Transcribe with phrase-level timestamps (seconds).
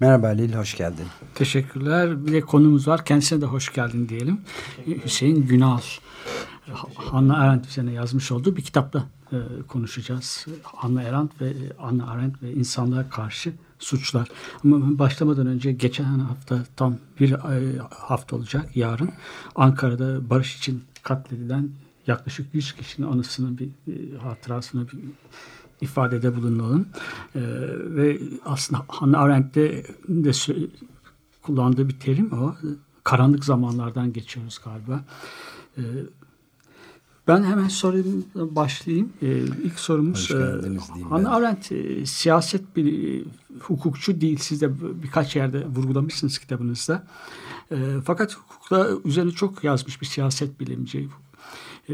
[0.00, 1.06] Merhaba Halil, hoş geldin.
[1.34, 2.26] Teşekkürler.
[2.26, 3.04] Bir de konumuz var.
[3.04, 4.40] Kendisine de hoş geldin diyelim.
[5.04, 5.80] Hüseyin Günal.
[7.12, 9.36] Anna Arendt üzerine yazmış olduğu bir kitapla e,
[9.68, 10.46] konuşacağız.
[10.82, 14.28] Anna Arendt ve Anna Arendt ve insanlığa karşı suçlar.
[14.64, 19.10] Ama başlamadan önce geçen hafta tam bir e, hafta olacak yarın
[19.54, 21.70] Ankara'da barış için katledilen
[22.06, 24.98] yaklaşık 100 kişinin anısının bir e, hatırasına bir
[25.80, 26.88] ifadede bulunalım.
[27.34, 27.40] E,
[27.96, 30.32] ve aslında Hannah Arendt'te de
[31.42, 32.54] kullandığı bir terim o.
[33.04, 35.04] Karanlık zamanlardan geçiyoruz galiba.
[35.78, 35.82] E,
[37.28, 39.12] ben hemen sorayım başlayayım.
[39.22, 43.24] E, ilk sorumuz e, Hannah Arendt e, siyaset bir e,
[43.60, 44.38] hukukçu değil.
[44.38, 44.70] Siz de
[45.02, 47.06] birkaç yerde vurgulamışsınız kitabınızda.
[47.70, 51.27] E, fakat hukukla üzerine çok yazmış bir siyaset bilimci, ee,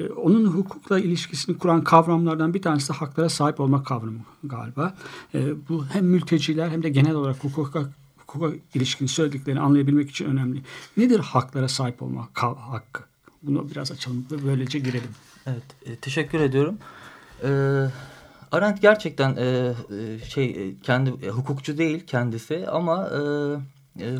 [0.03, 4.95] onun hukukla ilişkisini kuran kavramlardan bir tanesi de haklara sahip olma kavramı galiba.
[5.35, 10.63] Ee, bu hem mülteciler hem de genel olarak hukuka, hukuka ilişkin söylediklerini anlayabilmek için önemli.
[10.97, 13.03] Nedir haklara sahip olma hakkı?
[13.43, 15.11] Bunu biraz açalım ve böylece girelim.
[15.47, 16.79] Evet, e, teşekkür ediyorum.
[17.45, 17.87] Ee,
[18.53, 23.11] Arendt gerçekten e, e şey kendi hukukçu değil kendisi ama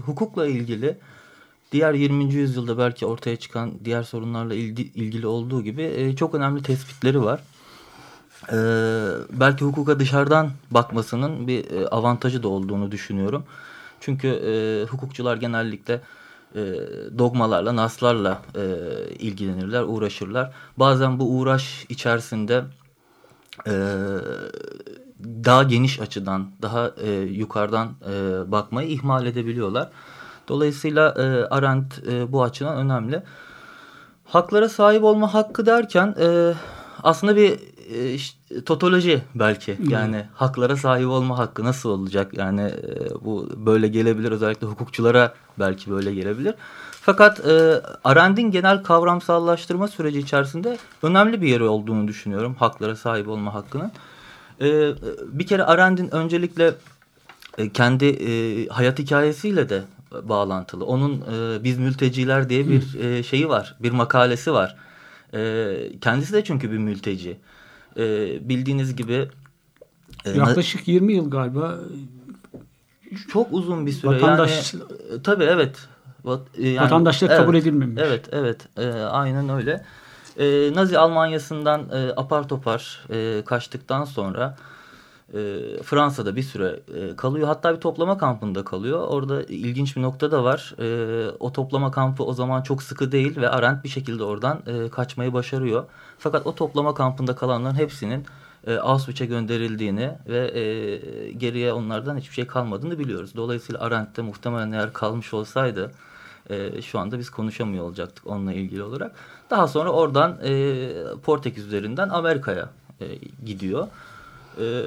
[0.07, 0.99] hukukla ilgili
[1.73, 2.35] diğer 20.
[2.35, 7.41] yüzyılda belki ortaya çıkan diğer sorunlarla ilgi, ilgili olduğu gibi e, çok önemli tespitleri var.
[8.53, 8.59] E,
[9.31, 13.45] belki hukuka dışarıdan bakmasının bir e, avantajı da olduğunu düşünüyorum.
[14.01, 14.53] Çünkü e,
[14.91, 16.01] hukukçular genellikle
[16.55, 16.61] e,
[17.19, 18.63] dogmalarla, naslarla e,
[19.19, 20.53] ilgilenirler, uğraşırlar.
[20.77, 22.65] Bazen bu uğraş içerisinde
[23.67, 23.73] e,
[25.25, 28.13] daha geniş açıdan, daha e, yukarıdan e,
[28.53, 29.91] bakmayı ihmal edebiliyorlar.
[30.49, 33.23] Dolayısıyla e, Arendt e, bu açıdan önemli.
[34.25, 36.55] Haklara sahip olma hakkı derken e,
[37.03, 37.59] aslında bir
[37.95, 39.79] e, işte, totoloji belki.
[39.89, 40.29] Yani hmm.
[40.35, 42.39] haklara sahip olma hakkı nasıl olacak?
[42.39, 46.55] Yani e, bu böyle gelebilir özellikle hukukçulara belki böyle gelebilir.
[47.01, 53.55] Fakat e, Arendt'in genel kavramsallaştırma süreci içerisinde önemli bir yeri olduğunu düşünüyorum haklara sahip olma
[53.55, 53.93] hakkının.
[54.61, 54.93] E,
[55.27, 56.75] bir kere Arendt'in öncelikle
[57.59, 59.83] e, kendi e, hayat hikayesiyle de
[60.23, 60.85] bağlantılı.
[60.85, 64.77] Onun e, Biz Mülteciler diye bir e, şeyi var, bir makalesi var.
[65.35, 67.37] E, kendisi de çünkü bir mülteci.
[67.97, 68.03] E,
[68.49, 69.29] bildiğiniz gibi...
[70.25, 71.79] E, Yaklaşık 20 yıl galiba.
[73.29, 74.17] Çok uzun bir süre.
[74.17, 74.75] Vatandaş...
[74.75, 75.77] Yani, e, tabii evet.
[76.59, 78.03] E, yani, Vatandaşlık evet, kabul edilmemiş.
[78.07, 78.69] Evet, evet.
[78.77, 79.85] E, aynen öyle.
[80.39, 84.57] E, Nazi Almanya'sından e, apar topar e, kaçtıktan sonra
[85.35, 87.49] e, Fransa'da bir süre e, kalıyor.
[87.49, 89.07] Hatta bir toplama kampında kalıyor.
[89.09, 90.75] Orada ilginç bir nokta da var.
[90.79, 94.89] E, o toplama kampı o zaman çok sıkı değil ve Arendt bir şekilde oradan e,
[94.89, 95.85] kaçmayı başarıyor.
[96.19, 98.27] Fakat o toplama kampında kalanların hepsinin
[98.67, 103.33] e, Auschwitz'e gönderildiğini ve e, geriye onlardan hiçbir şey kalmadığını biliyoruz.
[103.37, 105.91] Dolayısıyla Arendt'te muhtemelen eğer kalmış olsaydı
[106.51, 109.13] e, şu anda biz konuşamıyor olacaktık onunla ilgili olarak.
[109.51, 110.89] Daha sonra oradan e,
[111.23, 112.69] Portekiz üzerinden Amerika'ya
[113.01, 113.07] e,
[113.47, 113.89] gidiyor.
[114.61, 114.83] Ee,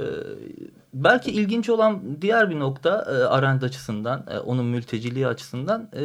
[0.93, 6.03] belki ilginç olan diğer bir nokta e, Arendt açısından, e, onun mülteciliği açısından e,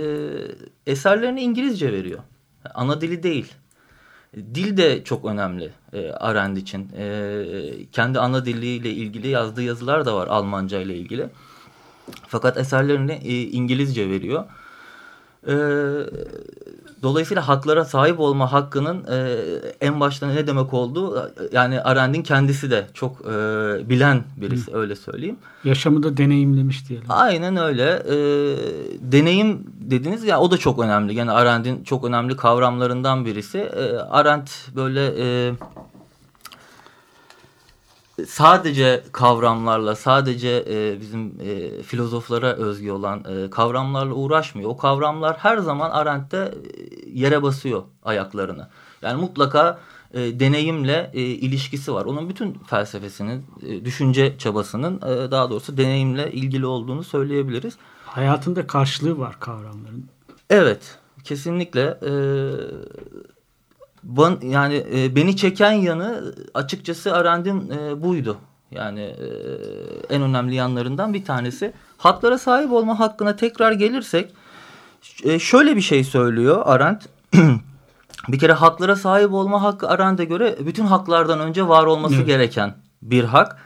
[0.87, 2.19] eserlerini İngilizce veriyor.
[2.75, 3.53] Ana dili değil.
[4.37, 6.89] Dil de çok önemli e, Arendt için.
[6.97, 7.45] E,
[7.93, 11.29] kendi ana diliyle ilgili yazdığı yazılar da var Almanca ile ilgili.
[12.29, 14.45] Fakat eserlerini e, İngilizce veriyor.
[15.49, 15.55] E,
[17.03, 19.39] Dolayısıyla haklara sahip olma hakkının e,
[19.81, 23.35] en başta ne demek olduğu yani Arendt'in kendisi de çok e,
[23.89, 24.77] bilen birisi Hı.
[24.77, 25.37] öyle söyleyeyim.
[25.65, 27.07] Yaşamı da deneyimlemiş diyelim.
[27.09, 28.03] Aynen öyle.
[28.09, 28.17] E,
[29.13, 31.15] deneyim dediniz ya o da çok önemli.
[31.15, 33.59] Yani Arendt'in çok önemli kavramlarından birisi.
[33.59, 35.13] E, Arendt böyle...
[35.19, 35.53] E,
[38.29, 44.71] sadece kavramlarla, sadece e, bizim e, filozoflara özgü olan e, kavramlarla uğraşmıyor.
[44.71, 46.51] O kavramlar her zaman Arendt'te e,
[47.13, 48.69] yere basıyor ayaklarını.
[49.03, 49.79] Yani mutlaka
[50.15, 52.05] e, deneyimle e, ilişkisi var.
[52.05, 57.77] Onun bütün felsefesinin, e, düşünce çabasının e, daha doğrusu deneyimle ilgili olduğunu söyleyebiliriz.
[58.05, 60.05] Hayatında karşılığı var kavramların.
[60.51, 61.99] Evet, kesinlikle.
[62.03, 62.13] E,
[64.03, 68.39] Ban, yani e, beni çeken yanı açıkçası Arendt'in e, buydu.
[68.71, 69.27] Yani e,
[70.11, 74.35] en önemli yanlarından bir tanesi haklara sahip olma hakkına tekrar gelirsek
[75.25, 77.09] e, şöyle bir şey söylüyor Arendt.
[78.29, 82.27] bir kere haklara sahip olma hakkı Arendt'e göre bütün haklardan önce var olması evet.
[82.27, 83.57] gereken bir hak.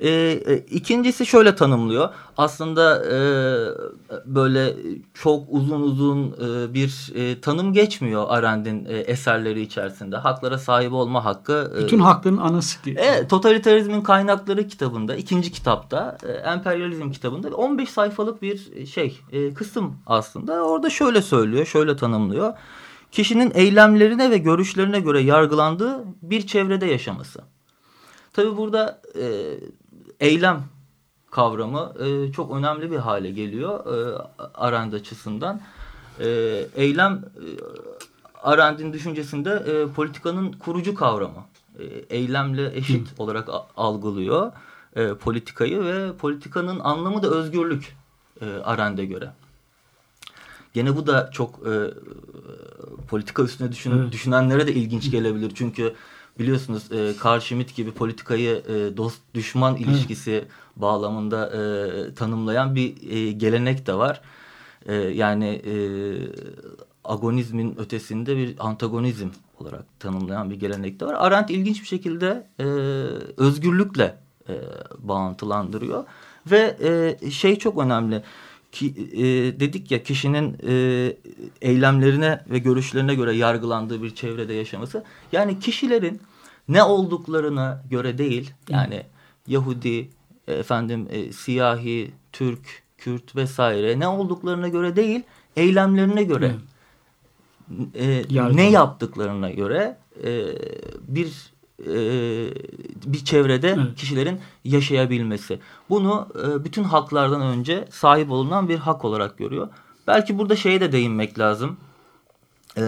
[0.00, 0.08] E,
[0.46, 2.08] e, ikincisi şöyle tanımlıyor.
[2.36, 3.18] Aslında e,
[4.26, 4.76] böyle
[5.14, 10.16] çok uzun uzun e, bir e, tanım geçmiyor Arendt'in e, eserleri içerisinde.
[10.16, 11.72] Haklara sahip olma hakkı.
[11.78, 12.96] E, Bütün hakların anası diye.
[12.96, 19.96] E, Totalitarizmin Kaynakları kitabında, ikinci kitapta, e, Emperyalizm kitabında 15 sayfalık bir şey, e, kısım
[20.06, 20.62] aslında.
[20.62, 22.52] Orada şöyle söylüyor, şöyle tanımlıyor.
[23.12, 27.40] Kişinin eylemlerine ve görüşlerine göre yargılandığı bir çevrede yaşaması.
[28.32, 29.24] Tabi burada e,
[30.20, 30.64] eylem
[31.30, 34.22] kavramı e, çok önemli bir hale geliyor e,
[34.54, 35.60] Arend açısından.
[36.20, 36.26] E,
[36.74, 37.46] eylem e,
[38.42, 41.44] Arendt'in düşüncesinde e, politikanın kurucu kavramı.
[41.78, 41.84] E,
[42.16, 43.22] eylemle eşit Hı.
[43.22, 44.52] olarak algılıyor
[44.96, 47.96] e, politikayı ve politikanın anlamı da özgürlük
[48.40, 49.32] e, Arendt'e göre.
[50.74, 51.74] Gene bu da çok e,
[53.08, 54.12] politika üstüne düşün, evet.
[54.12, 55.52] düşünenlere de ilginç gelebilir.
[55.54, 55.94] Çünkü
[56.40, 60.46] biliyorsunuz e, Carl Schmitt gibi politikayı e, dost düşman ilişkisi evet.
[60.76, 64.20] bağlamında e, tanımlayan bir e, gelenek de var.
[64.86, 65.74] E, yani e,
[67.04, 69.28] agonizmin ötesinde bir antagonizm
[69.58, 71.14] olarak tanımlayan bir gelenek de var.
[71.18, 72.64] Arendt ilginç bir şekilde e,
[73.36, 74.16] özgürlükle
[74.48, 74.54] e,
[74.98, 76.04] bağıntılandırıyor
[76.50, 76.76] ve
[77.22, 78.22] e, şey çok önemli
[78.72, 79.24] ki, e,
[79.60, 81.16] dedik ya kişinin e,
[81.62, 85.04] eylemlerine ve görüşlerine göre yargılandığı bir çevrede yaşaması.
[85.32, 86.20] Yani kişilerin
[86.70, 89.02] ne olduklarına göre değil yani
[89.46, 90.10] Yahudi,
[90.48, 95.22] efendim e, siyahi, Türk, Kürt vesaire ne olduklarına göre değil
[95.56, 96.54] eylemlerine göre
[97.94, 98.22] e,
[98.52, 100.44] ne yaptıklarına göre e,
[101.08, 101.52] bir
[101.86, 101.94] e,
[103.06, 103.96] bir çevrede evet.
[103.96, 105.60] kişilerin yaşayabilmesi.
[105.90, 109.68] Bunu e, bütün haklardan önce sahip olunan bir hak olarak görüyor.
[110.06, 111.76] Belki burada şeye de değinmek lazım.
[112.76, 112.84] E,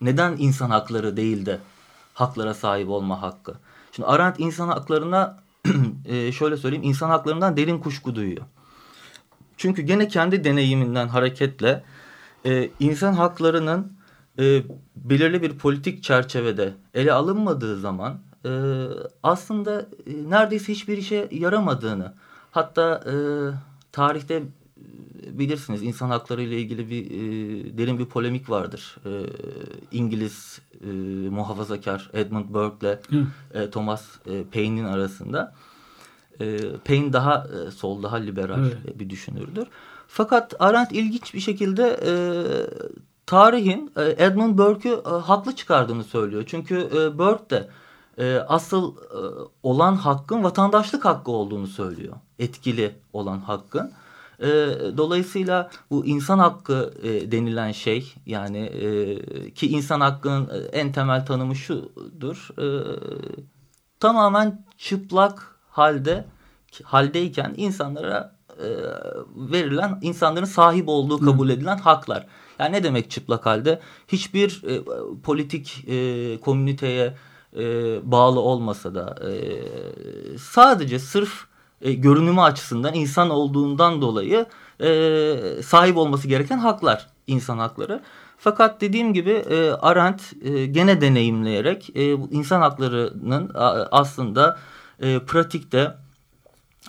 [0.00, 1.60] neden insan hakları değil de
[2.22, 3.54] haklara sahip olma hakkı?
[3.92, 5.38] Şimdi Arendt insan haklarına
[6.04, 8.42] e, şöyle söyleyeyim insan haklarından derin kuşku duyuyor.
[9.56, 11.82] Çünkü gene kendi deneyiminden hareketle
[12.46, 13.92] e, insan haklarının
[14.38, 14.62] e,
[14.96, 18.18] belirli bir politik çerçevede ele alınmadığı zaman
[19.22, 19.86] aslında
[20.28, 22.14] neredeyse hiçbir işe yaramadığını
[22.50, 23.04] hatta
[23.92, 24.42] tarihte
[25.26, 28.96] bilirsiniz insan hakları ile ilgili bir e, derin bir polemik vardır.
[29.06, 29.10] E,
[29.92, 30.86] İngiliz e,
[31.28, 35.54] muhafazakar Edmund Burke ile e, Thomas e, Paine'in arasında.
[36.40, 38.98] E, Paine daha e, sol, daha liberal evet.
[38.98, 39.66] bir düşünürdür.
[40.08, 42.12] Fakat Arendt ilginç bir şekilde e,
[43.26, 46.44] tarihin e, Edmund Burke'ü e, haklı çıkardığını söylüyor.
[46.46, 47.68] Çünkü e, Burke de
[48.48, 48.96] asıl
[49.62, 52.16] olan hakkın vatandaşlık hakkı olduğunu söylüyor.
[52.38, 53.92] Etkili olan hakkın.
[54.96, 56.94] Dolayısıyla bu insan hakkı
[57.32, 58.70] denilen şey yani
[59.54, 62.48] ki insan hakkının en temel tanımı şudur.
[64.00, 66.24] tamamen çıplak halde
[66.84, 68.36] haldeyken insanlara
[69.36, 72.26] verilen insanların sahip olduğu kabul edilen haklar.
[72.58, 73.80] Yani ne demek çıplak halde?
[74.08, 74.82] Hiçbir e,
[75.22, 77.14] politik e, komüniteye
[77.56, 77.62] e,
[78.12, 79.32] bağlı olmasa da e,
[80.38, 81.46] sadece sırf
[81.82, 84.46] e, görünümü açısından insan olduğundan dolayı
[84.80, 88.02] e, sahip olması gereken haklar, insan hakları.
[88.38, 93.50] Fakat dediğim gibi e, Arendt e, gene deneyimleyerek e, insan haklarının
[93.90, 94.58] aslında
[95.00, 95.94] e, pratikte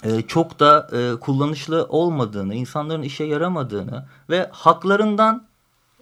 [0.04, 5.48] e, çok da e, kullanışlı olmadığını, insanların işe yaramadığını ve haklarından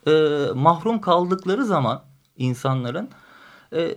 [0.07, 0.11] e,
[0.55, 2.01] mahrum kaldıkları zaman
[2.37, 3.09] insanların
[3.73, 3.95] e,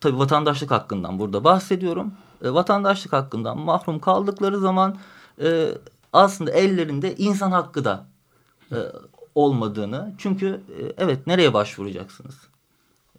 [0.00, 2.12] tabii vatandaşlık hakkından burada bahsediyorum.
[2.46, 4.96] E, vatandaşlık hakkından mahrum kaldıkları zaman
[5.42, 5.68] e,
[6.12, 8.06] aslında ellerinde insan hakkı da
[8.72, 8.76] e,
[9.34, 10.14] olmadığını.
[10.18, 12.34] Çünkü e, evet nereye başvuracaksınız?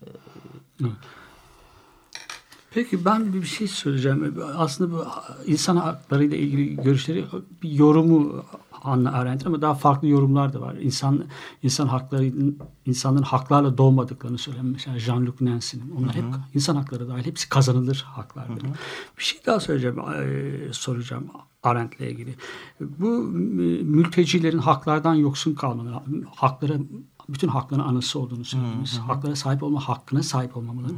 [0.02, 0.08] E,
[2.72, 4.44] Peki ben bir şey söyleyeceğim.
[4.58, 5.06] Aslında bu
[5.46, 7.26] insan hakları ile ilgili görüşleri
[7.64, 8.46] bir yorumu
[8.88, 10.76] Hannah Arendt ama daha farklı yorumlar da var.
[10.76, 11.26] İnsan
[11.64, 12.32] insan hakları
[12.86, 15.92] insanların haklarla doğmadıklarını söyleyen mesela Jean-Luc Nancy'nin.
[15.98, 16.28] Onlar Hı -hı.
[16.28, 18.06] hep insan hakları dahil hepsi kazanılır
[18.68, 19.18] -hı.
[19.18, 21.28] Bir şey daha söyleyeceğim, e, soracağım
[21.64, 22.36] Arendt'le ilgili.
[22.80, 23.10] Bu
[23.84, 26.80] mültecilerin haklardan yoksun kalmaları, hakları
[27.30, 29.00] bütün hakların anısı olduğunu söylediniz.
[29.00, 30.94] Haklara sahip olma hakkına sahip olmamaları.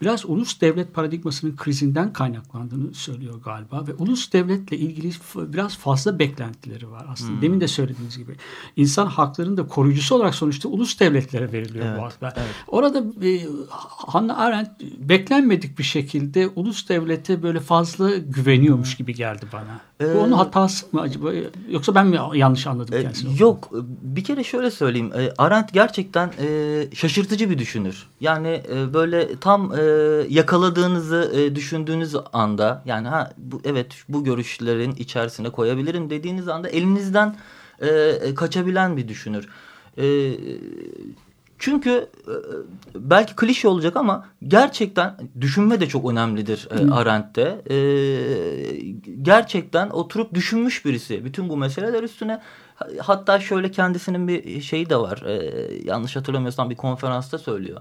[0.00, 6.90] Biraz ulus devlet paradigmasının krizinden kaynaklandığını söylüyor galiba ve ulus devletle ilgili biraz fazla beklentileri
[6.90, 7.42] var aslında.
[7.42, 8.36] Demin de söylediğiniz gibi.
[8.76, 12.32] insan haklarının da koruyucusu olarak sonuçta ulus devletlere veriliyor evet, bu haklar.
[12.36, 12.54] Evet.
[12.68, 13.46] Orada e,
[14.06, 19.80] Hannah Arendt beklenmedik bir şekilde ulus devlete böyle fazla güveniyormuş gibi geldi bana.
[20.00, 21.30] Ee, bu onun hatası mı acaba?
[21.70, 23.32] Yoksa ben mi yanlış anladım kendisini?
[23.32, 23.70] E, yok.
[24.02, 25.12] Bir kere şöyle söyleyeyim.
[25.16, 28.06] E, Arendt gerçekten e, şaşırtıcı bir düşünür.
[28.20, 29.82] Yani e, böyle tam e,
[30.28, 37.36] yakaladığınızı e, düşündüğünüz anda yani ha bu evet bu görüşlerin içerisine koyabilirim dediğiniz anda elinizden
[37.80, 39.48] e, kaçabilen bir düşünür.
[39.98, 40.34] E,
[41.58, 42.34] çünkü e,
[42.94, 47.62] belki klişe olacak ama gerçekten düşünme de çok önemlidir e, Arendt'te.
[47.70, 47.76] E,
[49.22, 52.40] gerçekten oturup düşünmüş birisi bütün bu meseleler üstüne.
[52.98, 55.22] Hatta şöyle kendisinin bir şeyi de var.
[55.26, 55.34] E,
[55.84, 57.80] yanlış hatırlamıyorsam bir konferansta söylüyor.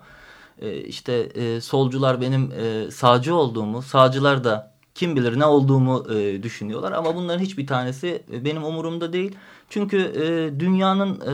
[0.61, 6.43] E, işte e, solcular benim e, sağcı olduğumu, sağcılar da kim bilir ne olduğumu e,
[6.43, 6.91] düşünüyorlar.
[6.91, 9.35] Ama bunların hiçbir tanesi benim umurumda değil.
[9.69, 11.33] Çünkü e, dünyanın e,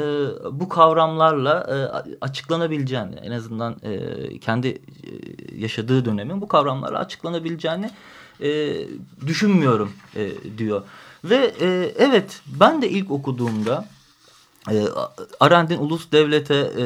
[0.59, 1.75] bu kavramlarla e,
[2.21, 4.79] açıklanabileceğini en azından e, kendi e,
[5.55, 7.91] yaşadığı dönemin bu kavramlarla açıklanabileceğini
[8.41, 8.75] e,
[9.27, 10.83] düşünmüyorum e, diyor.
[11.23, 13.85] Ve e, evet ben de ilk okuduğumda
[14.71, 14.83] e,
[15.39, 16.83] Arendt'in ulus devlete e,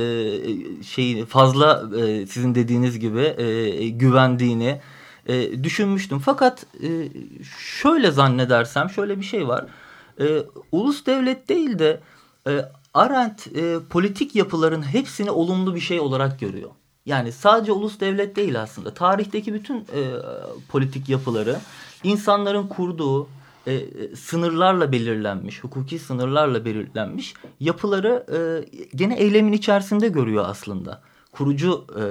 [0.84, 4.82] şeyi fazla e, sizin dediğiniz gibi e, güvendiğini
[5.28, 6.20] e, düşünmüştüm.
[6.20, 7.10] Fakat e,
[7.60, 9.66] şöyle zannedersem şöyle bir şey var
[10.20, 12.00] e, ulus devlet değil de
[12.48, 16.70] e, Arendt e, politik yapıların hepsini olumlu bir şey olarak görüyor.
[17.06, 18.94] Yani sadece ulus devlet değil aslında.
[18.94, 20.02] Tarihteki bütün e,
[20.70, 21.60] politik yapıları
[22.04, 23.28] insanların kurduğu
[23.68, 28.40] e, sınırlarla belirlenmiş, hukuki sınırlarla belirlenmiş yapıları e,
[28.96, 31.02] gene eylemin içerisinde görüyor aslında.
[31.32, 32.06] Kurucu e, e,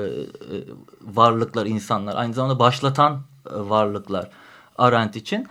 [1.03, 4.31] varlıklar insanlar, aynı zamanda başlatan e, varlıklar
[4.79, 5.47] Arendt için.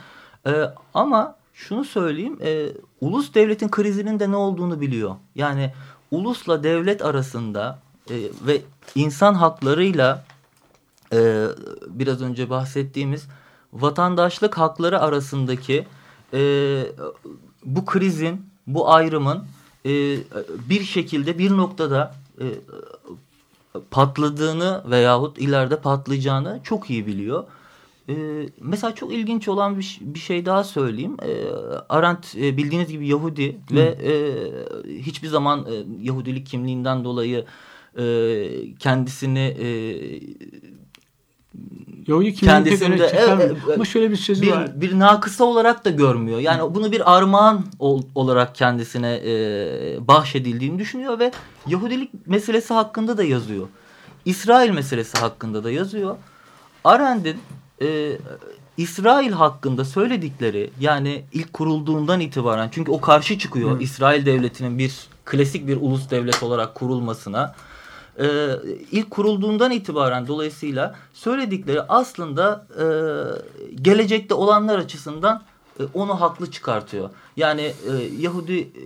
[0.48, 0.52] E,
[0.94, 2.38] ama şunu söyleyeyim.
[2.42, 2.68] E,
[3.02, 5.16] ulus devletin krizinin de ne olduğunu biliyor.
[5.36, 5.74] Yani
[6.12, 7.80] ulusla devlet arasında
[8.10, 8.16] e,
[8.48, 8.62] ve
[8.96, 10.26] insan haklarıyla
[11.14, 11.46] e,
[11.88, 13.28] biraz önce bahsettiğimiz
[13.74, 15.88] vatandaşlık hakları arasındaki
[16.34, 16.40] e,
[17.66, 19.44] bu krizin, bu ayrımın
[19.86, 19.90] e,
[20.70, 22.46] bir şekilde bir noktada e,
[23.92, 27.44] patladığını veyahut ileride patlayacağını çok iyi biliyor.
[28.10, 31.18] Ee, mesela çok ilginç olan bir, bir şey daha söyleyeyim.
[31.24, 31.46] Ee,
[31.90, 33.76] Arendt e, bildiğiniz gibi Yahudi Hı.
[33.76, 34.14] ve e,
[35.02, 37.46] hiçbir zaman e, Yahudilik kimliğinden dolayı
[37.98, 39.70] e, kendisini e,
[42.12, 44.82] Yahudi kendisinde evet, ama şöyle bir sözü bir, var.
[44.82, 46.40] Bir nakısa olarak da görmüyor.
[46.40, 46.76] Yani Hı.
[46.76, 51.32] bunu bir armağan ol, olarak kendisine e, bahşedildiğini düşünüyor ve
[51.68, 53.68] Yahudilik meselesi hakkında da yazıyor.
[54.26, 56.16] İsrail meselesi hakkında da yazıyor.
[56.84, 57.38] Arendt'in
[57.82, 58.18] e,
[58.78, 63.84] İsrail hakkında söyledikleri yani ilk kurulduğundan itibaren çünkü o karşı çıkıyor Hı.
[63.84, 64.94] İsrail devletinin bir
[65.26, 67.56] klasik bir ulus devlet olarak kurulmasına.
[68.20, 68.50] Ee,
[68.92, 72.86] ilk kurulduğundan itibaren dolayısıyla söyledikleri aslında e,
[73.82, 75.44] gelecekte olanlar açısından
[75.80, 77.10] e, onu haklı çıkartıyor.
[77.38, 78.84] Yani e, Yahudi e,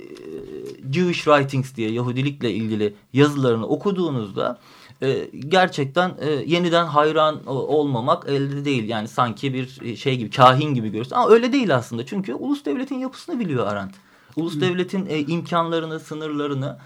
[0.94, 4.58] Jewish Writings diye Yahudilikle ilgili yazılarını okuduğunuzda
[5.02, 8.90] e, gerçekten e, yeniden hayran olmamak elde değil.
[8.90, 12.06] Yani sanki bir e, şey gibi kahin gibi görürsün ama öyle değil aslında.
[12.06, 13.96] Çünkü ulus devletin yapısını biliyor Arendt.
[14.36, 16.78] Ulus devletin e, imkanlarını, sınırlarını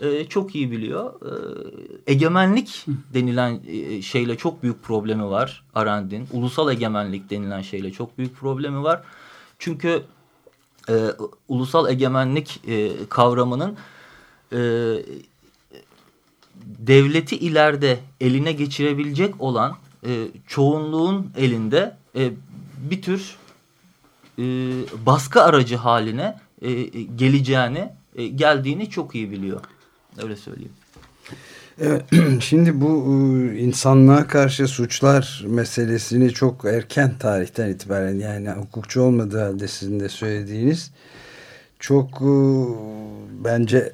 [0.00, 1.12] e, çok iyi biliyor.
[2.06, 6.28] E, egemenlik denilen e, şeyle çok büyük problemi var Arendt'in.
[6.32, 9.02] Ulusal egemenlik denilen şeyle çok büyük problemi var.
[9.58, 10.02] Çünkü
[10.88, 10.94] e,
[11.48, 13.76] ulusal egemenlik e, kavramının
[14.52, 14.58] e,
[16.64, 19.76] devleti ileride eline geçirebilecek olan
[20.06, 22.32] e, çoğunluğun elinde e,
[22.90, 23.36] bir tür
[24.38, 24.42] e,
[25.06, 29.60] baskı aracı haline e, geleceğini, e, geldiğini çok iyi biliyor.
[30.22, 30.72] Öyle söyleyeyim.
[31.80, 32.02] Evet,
[32.40, 39.68] şimdi bu e, insanlığa karşı suçlar meselesini çok erken tarihten itibaren yani hukukçu olmadığı halde
[39.68, 40.90] sizin de söylediğiniz
[41.78, 42.32] çok e,
[43.44, 43.92] bence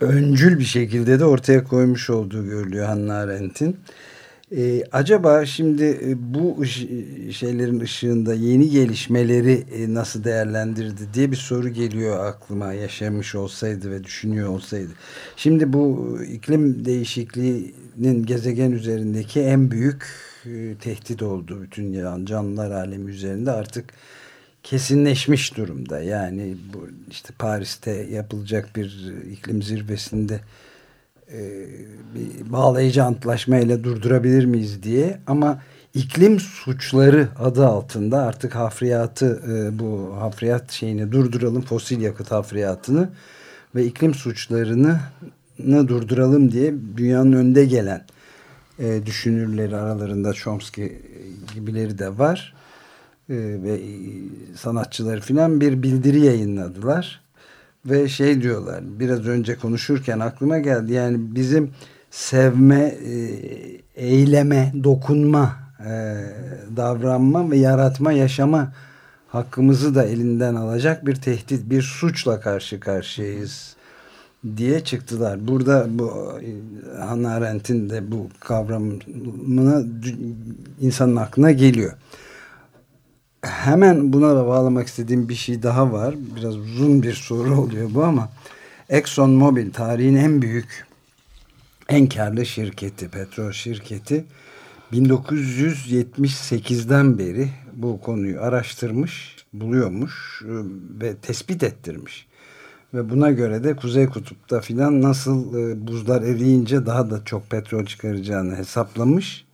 [0.00, 3.76] öncül bir şekilde de ortaya koymuş olduğu görülüyor Hannah Arendt'in.
[4.56, 6.64] Ee, acaba şimdi e, bu
[7.32, 14.04] şeylerin ışığında yeni gelişmeleri e, nasıl değerlendirdi diye bir soru geliyor aklıma yaşamış olsaydı ve
[14.04, 14.90] düşünüyor olsaydı.
[15.36, 20.06] Şimdi bu iklim değişikliğinin gezegen üzerindeki en büyük
[20.46, 21.92] e, tehdit oldu bütün
[22.24, 23.84] canlılar alemi üzerinde artık
[24.62, 26.00] kesinleşmiş durumda.
[26.00, 30.40] Yani bu işte Paris'te yapılacak bir iklim zirvesinde
[31.32, 31.66] e,
[32.14, 35.20] bir bağlayıcı antlaşmayla durdurabilir miyiz diye.
[35.26, 35.62] Ama
[35.94, 43.08] iklim suçları adı altında artık hafriyatı e, bu hafriyat şeyini durduralım fosil yakıt hafriyatını
[43.74, 45.00] ve iklim suçlarını
[45.66, 48.04] durduralım diye dünyanın önde gelen
[48.78, 50.92] e, düşünürleri aralarında Chomsky
[51.54, 52.54] gibileri de var.
[53.30, 53.80] E, ve
[54.56, 57.27] sanatçıları filan bir bildiri yayınladılar
[57.90, 61.70] ve şey diyorlar biraz önce konuşurken aklıma geldi yani bizim
[62.10, 63.14] sevme, e,
[63.94, 66.24] eyleme, dokunma, e,
[66.76, 68.72] davranma ve yaratma, yaşama
[69.28, 73.76] hakkımızı da elinden alacak bir tehdit, bir suçla karşı karşıyayız
[74.56, 75.48] diye çıktılar.
[75.48, 76.32] Burada bu
[76.98, 79.82] Hannah Arendt'in de bu kavramına
[80.80, 81.92] insanın aklına geliyor.
[83.48, 86.14] Hemen buna da bağlamak istediğim bir şey daha var.
[86.36, 88.28] Biraz uzun bir soru oluyor bu ama
[88.88, 90.86] Exxon Mobil tarihin en büyük
[91.88, 94.24] en karlı şirketi, petrol şirketi
[94.92, 100.42] 1978'den beri bu konuyu araştırmış, buluyormuş
[101.00, 102.28] ve tespit ettirmiş.
[102.94, 107.86] Ve buna göre de Kuzey Kutup'ta filan nasıl e, buzlar eriyince daha da çok petrol
[107.86, 109.47] çıkaracağını hesaplamış.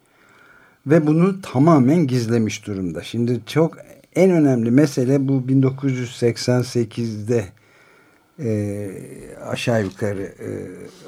[0.86, 3.02] Ve bunu tamamen gizlemiş durumda.
[3.02, 3.78] Şimdi çok
[4.14, 7.44] en önemli mesele bu 1988'de
[8.38, 8.90] e,
[9.46, 10.48] aşağı yukarı e,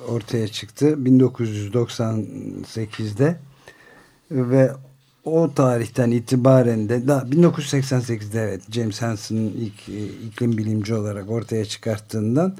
[0.08, 0.98] ortaya çıktı.
[1.04, 3.36] 1998'de
[4.30, 4.70] ve
[5.24, 11.64] o tarihten itibaren de daha 1988'de evet James Hansen'ın ilk e, iklim bilimci olarak ortaya
[11.64, 12.56] çıkarttığından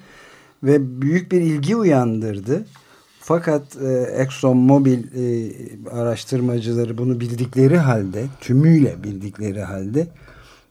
[0.63, 2.65] ve büyük bir ilgi uyandırdı.
[3.27, 3.89] Fakat e,
[4.23, 5.53] Exxon Mobil e,
[5.91, 10.07] araştırmacıları bunu bildikleri halde, tümüyle bildikleri halde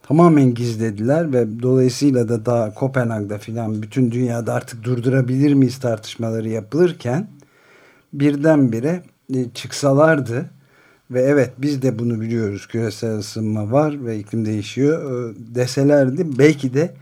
[0.04, 7.28] tamamen gizlediler ve dolayısıyla da daha Kopenhag'da filan bütün dünyada artık durdurabilir miyiz tartışmaları yapılırken
[8.14, 10.50] birdenbire e, çıksalardı
[11.12, 16.74] ve evet biz de bunu biliyoruz küresel ısınma var ve iklim değişiyor e, deselerdi belki
[16.74, 16.94] de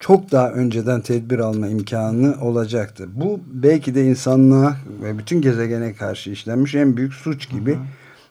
[0.00, 3.08] çok daha önceden tedbir alma imkanı olacaktı.
[3.14, 7.84] Bu belki de insanlığa ve bütün gezegene karşı işlenmiş en büyük suç gibi hı hı.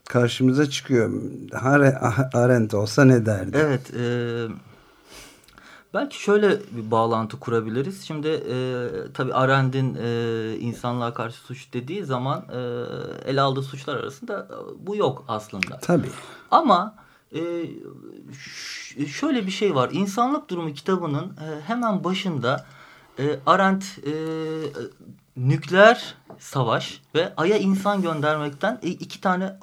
[0.05, 1.11] karşımıza çıkıyor.
[2.33, 3.57] Arendt olsa ne derdi?
[3.57, 3.93] Evet.
[3.93, 4.03] E,
[5.93, 8.03] belki şöyle bir bağlantı kurabiliriz.
[8.03, 12.59] Şimdi e, tabii Arendt'in e, insanlığa karşı suç dediği zaman e,
[13.31, 14.47] ele aldığı suçlar arasında
[14.79, 15.79] bu yok aslında.
[15.81, 16.09] Tabii.
[16.51, 19.89] Ama e, şöyle bir şey var.
[19.93, 22.65] İnsanlık Durumu kitabının e, hemen başında
[23.19, 24.13] e, Arendt e,
[25.37, 29.53] nükleer savaş ve Ay'a insan göndermekten e, iki tane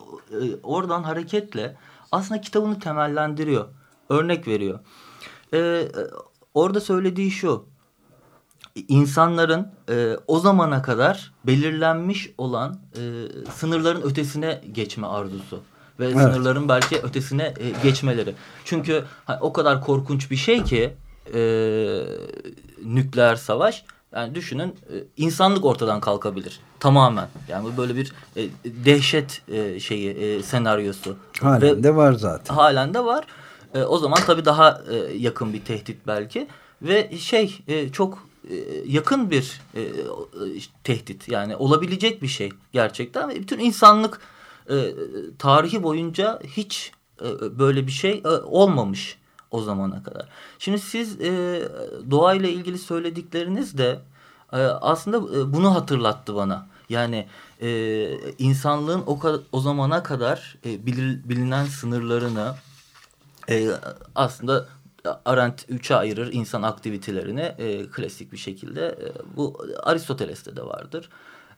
[0.63, 1.77] oradan hareketle
[2.13, 3.69] aslında kitabını temellendiriyor.
[4.09, 4.81] Örnek veriyor.
[6.55, 7.67] Orada söylediği şu.
[8.89, 13.03] İnsanların e, o zamana kadar belirlenmiş olan e,
[13.51, 15.63] sınırların ötesine geçme arzusu
[16.01, 16.17] ve evet.
[16.17, 18.35] sınırların belki ötesine e, geçmeleri.
[18.65, 20.95] Çünkü hani, o kadar korkunç bir şey ki
[21.35, 21.41] e,
[22.85, 23.85] nükleer savaş.
[24.15, 27.29] Yani düşünün e, insanlık ortadan kalkabilir tamamen.
[27.49, 31.17] Yani bu böyle bir e, dehşet e, şeyi e, senaryosu.
[31.41, 32.55] Halen Ve, de var zaten.
[32.55, 33.25] Halen de var.
[33.75, 36.47] E, o zaman tabii daha e, yakın bir tehdit belki.
[36.83, 38.55] Ve şey e, çok e,
[38.87, 39.83] yakın bir e,
[40.85, 41.29] tehdit.
[41.29, 43.31] Yani olabilecek bir şey gerçekten.
[43.31, 44.21] Bütün insanlık
[44.71, 44.95] e,
[45.39, 49.19] tarihi boyunca hiç e, böyle bir şey e, olmamış
[49.51, 50.29] o zamana kadar.
[50.59, 51.63] Şimdi siz e,
[52.11, 54.01] doğayla ilgili söyledikleriniz de
[54.53, 56.67] e, aslında e, bunu hatırlattı bana.
[56.89, 57.27] Yani
[57.61, 57.69] e,
[58.39, 59.19] insanlığın o,
[59.53, 62.55] o zamana kadar e, bilir, bilinen sınırlarını
[63.51, 63.71] e,
[64.15, 64.69] aslında
[65.25, 68.87] Arendt üçe ayırır insan aktivitelerini e, klasik bir şekilde.
[68.87, 71.11] E, bu Aristoteles'te de vardır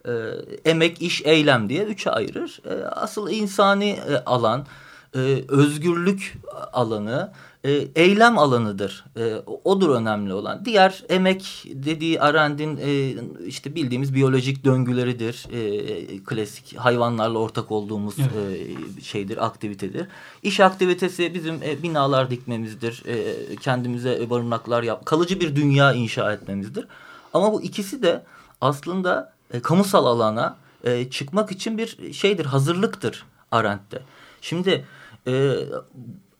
[0.06, 2.60] e, emek, iş, eylem diye üçe ayırır.
[2.70, 4.66] E, asıl insani e, alan,
[5.14, 6.38] e, özgürlük
[6.72, 7.32] alanı,
[7.64, 9.04] e, eylem alanıdır.
[9.16, 10.64] E, odur önemli olan.
[10.64, 13.14] Diğer emek dediği Arendt'in e,
[13.46, 15.46] işte bildiğimiz biyolojik döngüleridir.
[15.52, 18.60] E, klasik hayvanlarla ortak olduğumuz evet.
[18.98, 20.06] e, şeydir, aktivitedir.
[20.42, 23.02] İş aktivitesi bizim e, binalar dikmemizdir.
[23.06, 26.86] E, kendimize barınaklar yap, kalıcı bir dünya inşa etmemizdir.
[27.34, 28.22] Ama bu ikisi de
[28.60, 34.02] aslında e, kamusal alana e, çıkmak için bir şeydir, hazırlıktır Arendt'te.
[34.40, 34.84] Şimdi
[35.26, 35.56] e,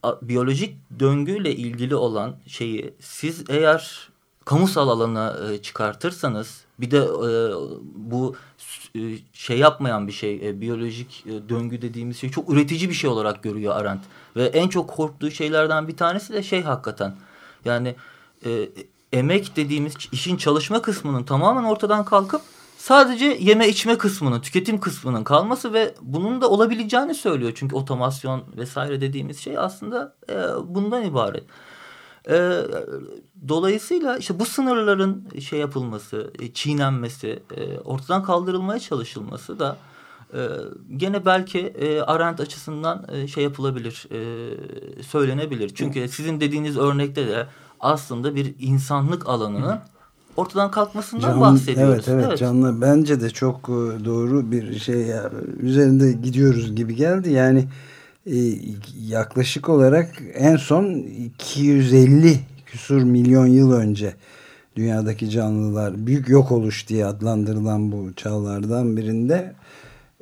[0.03, 4.09] a, biyolojik döngüyle ilgili olan şeyi siz eğer
[4.45, 7.31] kamusal alana e, çıkartırsanız bir de e,
[7.95, 8.35] bu
[8.95, 8.99] e,
[9.33, 13.43] şey yapmayan bir şey e, biyolojik e, döngü dediğimiz şey çok üretici bir şey olarak
[13.43, 14.01] görüyor Arendt.
[14.35, 17.15] Ve en çok korktuğu şeylerden bir tanesi de şey hakikaten
[17.65, 17.95] yani
[18.45, 18.69] e,
[19.13, 22.41] emek dediğimiz işin çalışma kısmının tamamen ortadan kalkıp
[22.77, 27.51] sadece yeme içme kısmının, tüketim kısmının kalması ve bunun da olabileceğini söylüyor.
[27.55, 30.35] Çünkü otomasyon vesaire dediğimiz şey aslında e,
[30.67, 31.43] bundan ibaret.
[32.29, 32.61] E,
[33.47, 39.77] dolayısıyla işte bu sınırların şey yapılması, e, çiğnenmesi, e, ortadan kaldırılmaya çalışılması da
[40.33, 40.39] e,
[40.97, 45.71] gene belki e, Arendt açısından e, şey yapılabilir, e, söylenebilir.
[45.75, 47.47] Çünkü sizin dediğiniz örnekte de
[47.79, 49.79] aslında bir insanlık alanının
[50.37, 51.93] ortadan kalkmasından Can, bahsediyoruz.
[51.93, 56.95] Evet, evet evet canlı bence de çok e, doğru bir şey ya, üzerinde gidiyoruz gibi
[56.95, 57.31] geldi.
[57.33, 57.65] Yani
[58.25, 58.35] e,
[59.07, 64.13] yaklaşık olarak en son 250 küsur milyon yıl önce
[64.75, 69.53] dünyadaki canlılar büyük yok oluş diye adlandırılan bu çağlardan birinde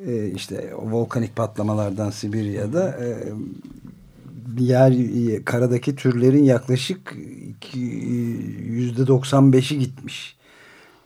[0.07, 3.17] e, işte volkanik patlamalardan Sibirya'da e,
[4.57, 4.93] yer
[5.45, 7.15] karadaki türlerin yaklaşık
[8.65, 10.35] yüzde 95'i gitmiş.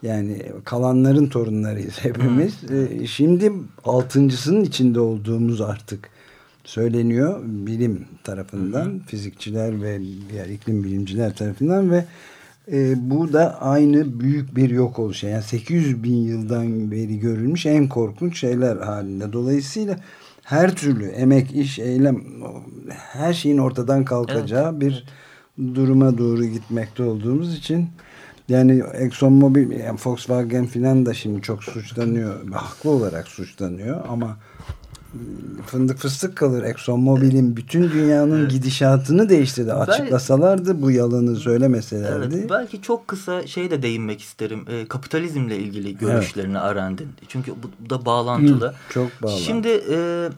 [0.04, 2.62] Yani kalanların torunlarıyız hepimiz.
[2.62, 3.08] Hmm.
[3.08, 6.10] Şimdi altıncısının içinde olduğumuz artık
[6.64, 9.00] söyleniyor bilim tarafından, hmm.
[9.00, 10.00] fizikçiler ve
[10.32, 12.06] diğer iklim bilimciler tarafından ve
[12.72, 15.24] e, bu da aynı büyük bir yok oluş.
[15.24, 19.34] Yani 800 bin yıldan beri görülmüş en korkunç şeyler halinde.
[19.34, 20.00] Dolayısıyla
[20.50, 22.24] her türlü emek, iş, eylem
[23.12, 25.06] her şeyin ortadan kalkacağı evet, bir
[25.76, 27.90] duruma doğru gitmekte olduğumuz için
[28.50, 32.50] yani ExxonMobil, yani Volkswagen filan da şimdi çok suçlanıyor.
[32.52, 34.38] Haklı olarak suçlanıyor ama
[35.66, 36.64] fındık fıstık kalır.
[36.64, 38.52] ExxonMobil'in bütün dünyanın evet.
[38.52, 39.74] gidişatını değiştirdi.
[39.74, 42.36] Açıklasalardı bu yalanı söylemeselerdi.
[42.36, 44.66] Evet, belki çok kısa şey de değinmek isterim.
[44.70, 46.62] E, kapitalizmle ilgili görüşlerini evet.
[46.62, 47.10] Arendt'in.
[47.28, 48.68] Çünkü bu da bağlantılı.
[48.68, 49.46] Hı, çok bağlantılı.
[49.46, 50.30] Şimdi e,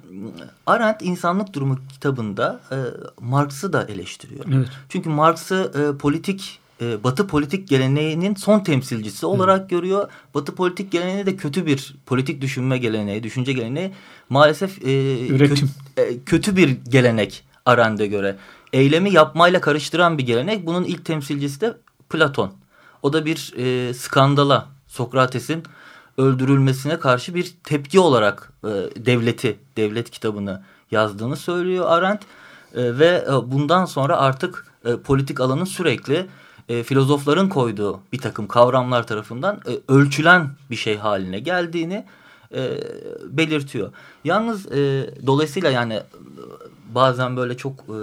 [0.66, 2.78] Arendt İnsanlık Durumu kitabında e,
[3.20, 4.46] Marx'ı da eleştiriyor.
[4.54, 4.68] Evet.
[4.90, 9.68] Çünkü Marx'ı e, politik e, Batı politik geleneğinin son temsilcisi olarak Hı.
[9.68, 10.10] görüyor.
[10.34, 13.92] Batı politik geleneği de kötü bir politik düşünme geleneği, düşünce geleneği
[14.30, 15.70] maalesef e, Üretim.
[15.96, 18.38] Kötü, e, kötü bir gelenek Arendt'e göre.
[18.74, 20.66] Eylemi yapmayla karıştıran bir gelenek.
[20.66, 21.78] Bunun ilk temsilcisi de
[22.10, 22.52] Platon.
[23.02, 25.64] O da bir e, skandala Sokrates'in
[26.18, 28.70] öldürülmesine karşı bir tepki olarak e,
[29.06, 32.22] devleti, devlet kitabını yazdığını söylüyor Arendt.
[32.76, 36.28] E, ve e, bundan sonra artık e, politik alanın sürekli
[36.72, 42.06] e, filozofların koyduğu bir takım kavramlar tarafından e, ölçülen bir şey haline geldiğini
[42.56, 42.78] e,
[43.26, 43.92] belirtiyor.
[44.24, 46.02] Yalnız e, dolayısıyla yani
[46.96, 47.94] bazen böyle çok e,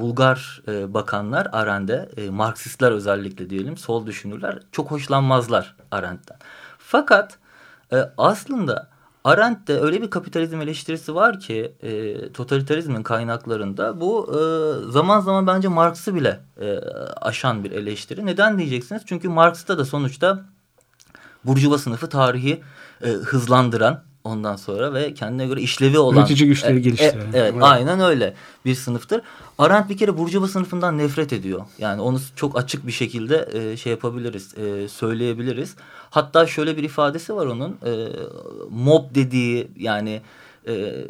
[0.00, 6.38] vulgar e, bakanlar Arendt'e, e, Marksistler özellikle diyelim, sol düşünürler çok hoşlanmazlar Arendt'ten.
[6.78, 7.38] Fakat
[7.92, 8.91] e, aslında
[9.24, 14.38] Arendt'te öyle bir kapitalizm eleştirisi var ki e, totalitarizmin kaynaklarında bu e,
[14.92, 16.78] zaman zaman bence Marx'ı bile e,
[17.20, 18.26] aşan bir eleştiri.
[18.26, 19.02] Neden diyeceksiniz?
[19.06, 20.44] Çünkü Marx'ta da sonuçta
[21.44, 22.62] Burjuva sınıfı tarihi
[23.04, 26.18] e, hızlandıran ondan sonra ve kendine göre işlevi olan.
[26.18, 27.20] Üretici güçleri e, geliştiren.
[27.20, 29.22] E, evet, evet aynen öyle bir sınıftır.
[29.58, 31.62] Arendt bir kere Burjuva sınıfından nefret ediyor.
[31.78, 35.76] Yani onu çok açık bir şekilde e, şey yapabiliriz, e, söyleyebiliriz.
[36.10, 37.70] Hatta şöyle bir ifadesi var onun.
[37.70, 38.08] E,
[38.70, 40.20] mob dediği yani...
[40.68, 41.04] E,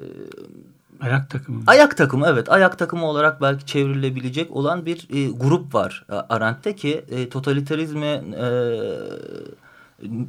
[1.01, 1.63] Ayak takımı.
[1.67, 2.53] Ayak takımı evet.
[2.53, 8.47] Ayak takımı olarak belki çevrilebilecek olan bir e, grup var Arendt'te ki e, totalitarizme e,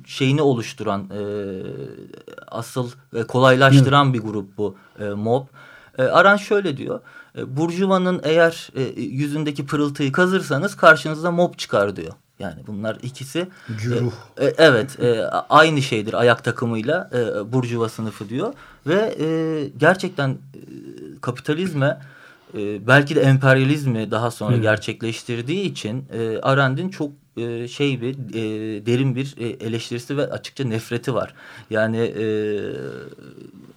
[0.06, 1.22] şeyini oluşturan e,
[2.48, 5.48] asıl e, kolaylaştıran bir grup bu e, mob.
[5.98, 7.00] E, Aran şöyle diyor.
[7.38, 12.14] E, Burjuva'nın eğer e, yüzündeki pırıltıyı kazırsanız karşınıza mob çıkar diyor.
[12.40, 13.48] Yani bunlar ikisi
[13.84, 14.12] Güruh.
[14.38, 18.54] E, e, evet e, aynı şeydir ayak takımıyla e, Burjuva sınıfı diyor.
[18.88, 20.38] Ve e, gerçekten e,
[21.22, 22.02] kapitalizme
[22.58, 24.64] e, belki de emperyalizmi daha sonra evet.
[24.64, 30.64] gerçekleştirdiği için e, Arendt'in çok e, şey bir e, derin bir e, eleştirisi ve açıkça
[30.64, 31.34] nefreti var.
[31.70, 32.26] Yani e,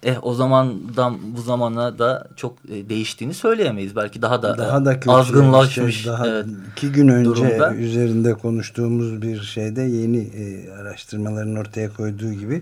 [0.03, 3.95] eh o zamandan bu zamana da çok e, değiştiğini söyleyemeyiz.
[3.95, 5.95] Belki daha da, daha da kötü, azgınlaşmış.
[5.95, 7.75] Işte daha evet, iki gün önce durumda.
[7.75, 12.61] üzerinde konuştuğumuz bir şeyde yeni e, araştırmaların ortaya koyduğu gibi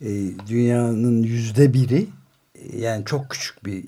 [0.00, 0.10] e,
[0.48, 2.06] dünyanın yüzde biri
[2.76, 3.84] yani çok küçük bir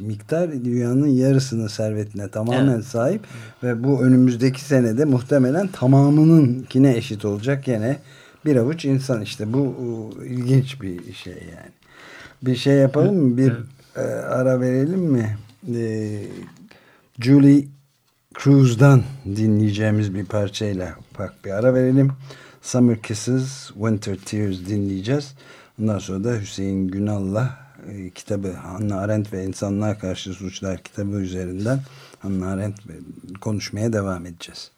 [0.00, 2.84] miktar dünyanın yarısının servetine tamamen evet.
[2.84, 3.20] sahip
[3.62, 7.96] ve bu önümüzdeki senede muhtemelen tamamınınkine eşit olacak yine
[8.44, 9.74] bir avuç insan işte bu
[10.24, 11.70] ilginç bir şey yani.
[12.42, 13.36] Bir şey yapalım mı?
[13.36, 13.52] Bir
[13.96, 15.38] e, ara verelim mi?
[15.74, 16.22] E,
[17.20, 17.64] Julie
[18.38, 22.12] Cruz'dan dinleyeceğimiz bir parçayla bak bir ara verelim.
[22.62, 25.34] Summer Kisses, Winter Tears dinleyeceğiz.
[25.80, 31.80] Ondan sonra da Hüseyin Günal'la e, kitabı Hannah Arendt ve İnsanlığa Karşı Suçlar kitabı üzerinden
[32.18, 32.80] Hannah Arendt
[33.40, 34.70] konuşmaya devam edeceğiz.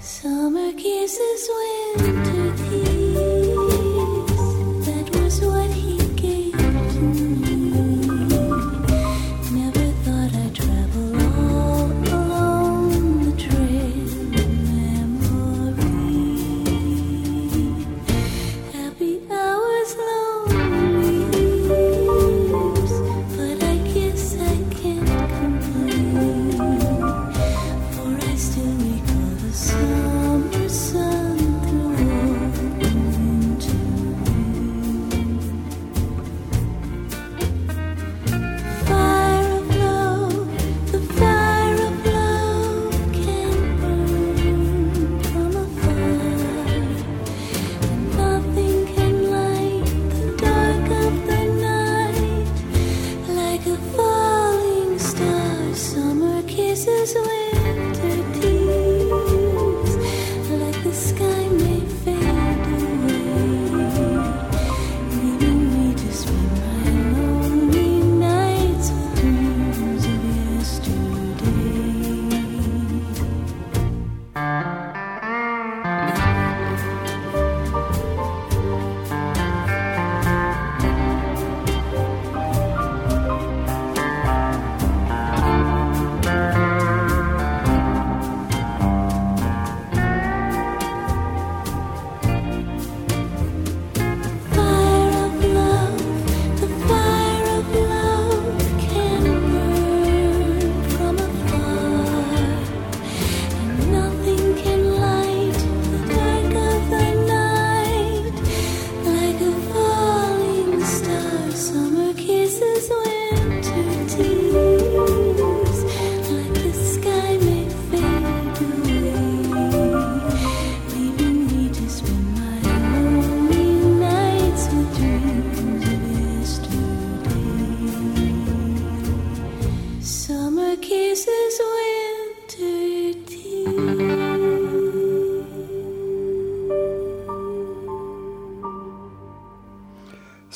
[0.00, 1.48] Summer kisses
[1.96, 2.33] winter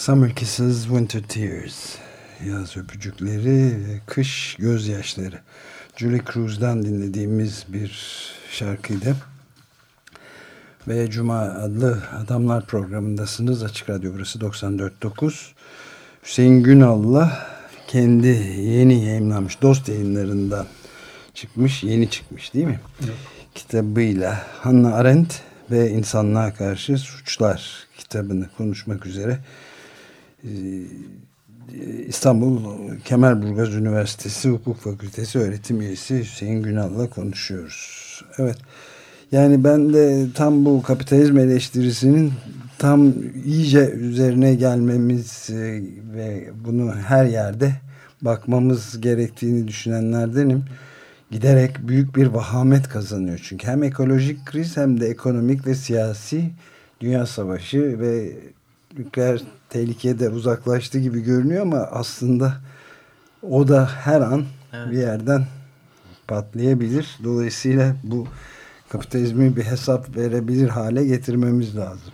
[0.08, 1.94] Summer Kisses, Winter Tears.
[2.46, 3.72] Yaz öpücükleri,
[4.06, 5.38] kış gözyaşları.
[5.96, 7.92] Julie Cruz'dan dinlediğimiz bir
[8.50, 9.16] şarkıydı.
[10.88, 13.62] Ve Cuma adlı Adamlar programındasınız.
[13.62, 15.34] Açık Radyo burası 94.9.
[16.24, 17.46] Hüseyin Günal'la
[17.86, 18.26] kendi
[18.60, 20.66] yeni yayınlanmış dost yayınlarından
[21.34, 22.80] çıkmış, yeni çıkmış değil mi?
[23.04, 23.14] Evet.
[23.54, 29.38] Kitabıyla Hannah Arendt ve insanlığa karşı suçlar kitabını konuşmak üzere
[32.08, 32.58] İstanbul
[33.04, 38.24] Kemerburgaz Üniversitesi Hukuk Fakültesi öğretim üyesi Hüseyin Günal'la konuşuyoruz.
[38.38, 38.56] Evet.
[39.32, 42.32] Yani ben de tam bu kapitalizm eleştirisinin
[42.78, 43.12] tam
[43.44, 45.82] iyice üzerine gelmemiz e,
[46.14, 47.72] ve bunu her yerde
[48.22, 50.64] bakmamız gerektiğini düşünenlerdenim.
[51.30, 53.40] Giderek büyük bir vahamet kazanıyor.
[53.42, 56.50] Çünkü hem ekolojik kriz hem de ekonomik ve siyasi
[57.00, 58.32] dünya savaşı ve
[58.98, 62.54] nükleer tehlikede uzaklaştı gibi görünüyor ama aslında
[63.42, 64.90] o da her an evet.
[64.92, 65.46] bir yerden
[66.28, 67.18] patlayabilir.
[67.24, 68.26] Dolayısıyla bu
[68.88, 72.12] kapitalizmi bir hesap verebilir hale getirmemiz lazım.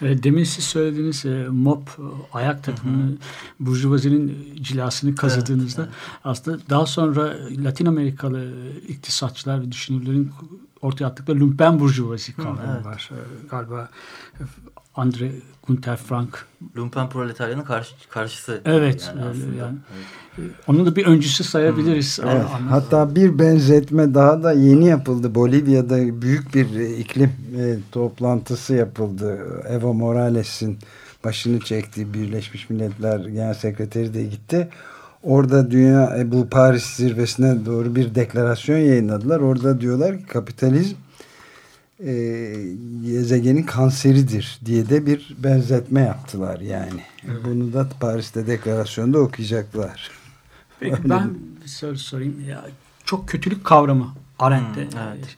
[0.00, 2.02] Demin siz söylediğiniz e, MOP e,
[2.32, 3.16] ayak takımını
[3.60, 6.20] Burjuvazi'nin cilasını kazıdığınızda evet, evet.
[6.24, 8.52] aslında daha sonra Latin Amerikalı
[8.88, 10.30] iktisatçılar ve düşünürlerin
[10.82, 12.86] ortaya attıkları lumpen burjuvazi kavramı evet.
[12.86, 13.10] var.
[13.12, 13.88] E, galiba
[14.94, 15.32] Andre
[15.66, 16.46] Gunther Frank.
[16.76, 18.60] Lumpen proletaryanın karşı, karşısı.
[18.64, 19.12] Evet.
[19.16, 19.76] Yani, öyle, yani.
[20.38, 20.50] evet.
[20.66, 22.18] Onun da bir öncüsü sayabiliriz.
[22.18, 22.28] Hmm.
[22.28, 22.44] Evet.
[22.68, 25.34] Hatta bir benzetme daha da yeni yapıldı.
[25.34, 29.38] Bolivya'da büyük bir iklim e, toplantısı yapıldı.
[29.68, 30.78] Evo Morales'in
[31.24, 34.68] başını çektiği Birleşmiş Milletler Genel Sekreteri de gitti.
[35.22, 39.40] Orada dünya e, bu Paris zirvesine doğru bir deklarasyon yayınladılar.
[39.40, 40.94] Orada diyorlar ki kapitalizm
[42.00, 42.54] e,
[43.04, 47.02] gezegenin kanseridir diye de bir benzetme yaptılar yani.
[47.24, 47.44] Evet.
[47.44, 50.10] Bunu da Paris'te deklarasyonda okuyacaklar.
[50.80, 52.48] Peki ben bir soru sorayım.
[52.48, 52.64] Ya,
[53.04, 54.82] çok kötülük kavramı Arendt'te.
[54.82, 55.36] Hmm, evet.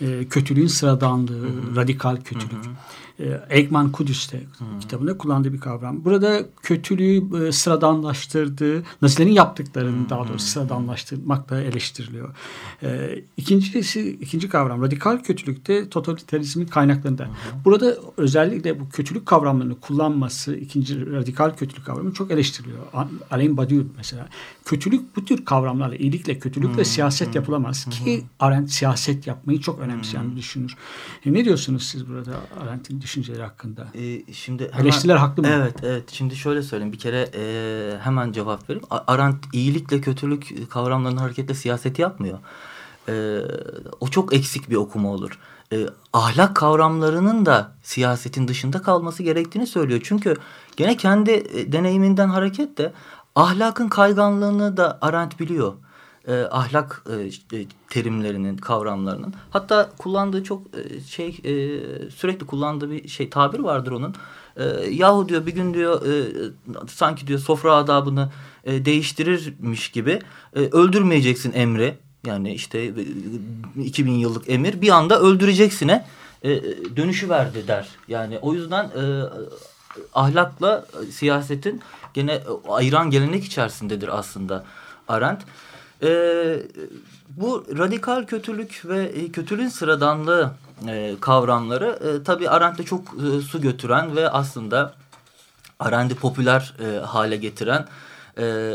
[0.00, 1.76] E, kötülüğün sıradanlığı, hı hı.
[1.76, 2.52] radikal kötülük.
[2.52, 2.72] Hı hı.
[3.20, 4.80] E, Ekman Kudüs'te hmm.
[4.80, 6.04] kitabında kullandığı bir kavram.
[6.04, 10.10] Burada kötülüğü e, sıradanlaştırdığı, Nazilerin yaptıklarını hmm.
[10.10, 12.34] daha doğrusu sıradanlaştırmak da eleştiriliyor.
[12.82, 17.24] E, ikincisi, ikinci kavram radikal kötülükte totalitarizmin kaynaklarında.
[17.24, 17.32] Hmm.
[17.64, 22.78] Burada özellikle bu kötülük kavramlarını kullanması, ikinci radikal kötülük kavramı çok eleştiriliyor.
[23.30, 24.28] Alain Badiou mesela.
[24.64, 26.84] Kötülük bu tür kavramlarla, iyilikle, kötülükle hmm.
[26.84, 30.36] siyaset yapılamaz ki Arendt siyaset yapmayı çok önemseyen hmm.
[30.36, 30.76] düşünür.
[31.26, 33.86] E, ne diyorsunuz siz burada Arendt'in düşünceleri hakkında?
[33.94, 35.48] E, şimdi hemen, Eleştiriler haklı mı?
[35.48, 36.10] Evet, evet.
[36.12, 36.92] Şimdi şöyle söyleyeyim.
[36.92, 38.86] Bir kere e, hemen cevap vereyim.
[38.90, 42.38] Arendt iyilikle kötülük kavramlarının hareketle siyaseti yapmıyor.
[43.08, 43.40] E,
[44.00, 45.38] o çok eksik bir okuma olur.
[45.72, 50.00] E, ahlak kavramlarının da siyasetin dışında kalması gerektiğini söylüyor.
[50.04, 50.36] Çünkü
[50.76, 52.92] gene kendi e, deneyiminden hareketle
[53.34, 55.72] ahlakın kayganlığını da Arendt biliyor
[56.26, 59.34] e, ahlak e, e, terimlerinin, kavramlarının.
[59.50, 64.14] Hatta kullandığı çok e, şey e, sürekli kullandığı bir şey tabir vardır onun.
[64.56, 66.32] E, yahu diyor bir gün diyor e,
[66.88, 68.30] sanki diyor sofra adabını
[68.64, 70.20] e, değiştirirmiş gibi
[70.56, 71.94] e, öldürmeyeceksin emri.
[72.26, 72.92] Yani işte
[73.82, 76.06] 2000 e, yıllık emir bir anda öldüreceksine
[76.42, 76.62] e,
[76.96, 77.88] dönüşü verdi der.
[78.08, 79.22] Yani o yüzden e,
[80.14, 81.80] ahlakla siyasetin
[82.14, 84.64] gene ayıran gelenek içerisindedir aslında
[85.08, 85.42] Arendt.
[86.02, 86.08] E,
[87.28, 90.50] bu radikal kötülük ve e, kötülüğün sıradanlığı
[90.88, 94.94] e, kavramları e, tabii Arendt'e çok e, su götüren ve aslında
[95.78, 97.86] Arendt'i popüler e, hale getiren
[98.38, 98.74] e,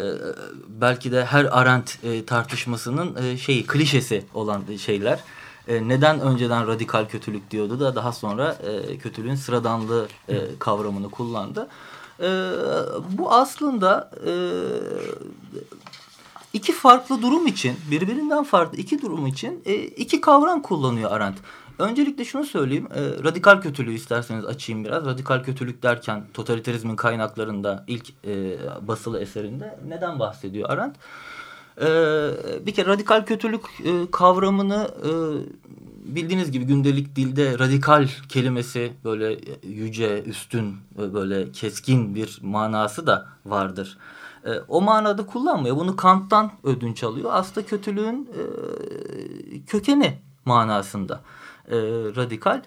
[0.69, 5.19] belki de her Arendt e, tartışmasının e, şeyi klişesi olan şeyler.
[5.67, 11.67] E, neden önceden radikal kötülük diyordu da daha sonra e, kötülüğün sıradanlığı e, kavramını kullandı.
[12.19, 12.27] E,
[13.10, 14.34] bu aslında e,
[16.53, 21.37] iki farklı durum için, birbirinden farklı iki durum için e, iki kavram kullanıyor Arendt.
[21.79, 25.05] Öncelikle şunu söyleyeyim, e, radikal kötülüğü isterseniz açayım biraz.
[25.05, 30.95] Radikal kötülük derken totalitarizmin kaynaklarında ilk e, basılı eserinde neden bahsediyor Arendt?
[31.81, 31.87] E,
[32.65, 35.11] bir kere radikal kötülük e, kavramını e,
[36.15, 43.97] bildiğiniz gibi gündelik dilde radikal kelimesi böyle yüce, üstün, böyle keskin bir manası da vardır.
[44.45, 45.75] E, o manada kullanmıyor.
[45.75, 47.30] Bunu Kant'tan ödünç alıyor.
[47.34, 48.41] Aslında kötülüğün e,
[49.65, 51.21] kökeni manasında
[51.67, 51.77] e,
[52.15, 52.62] radikal.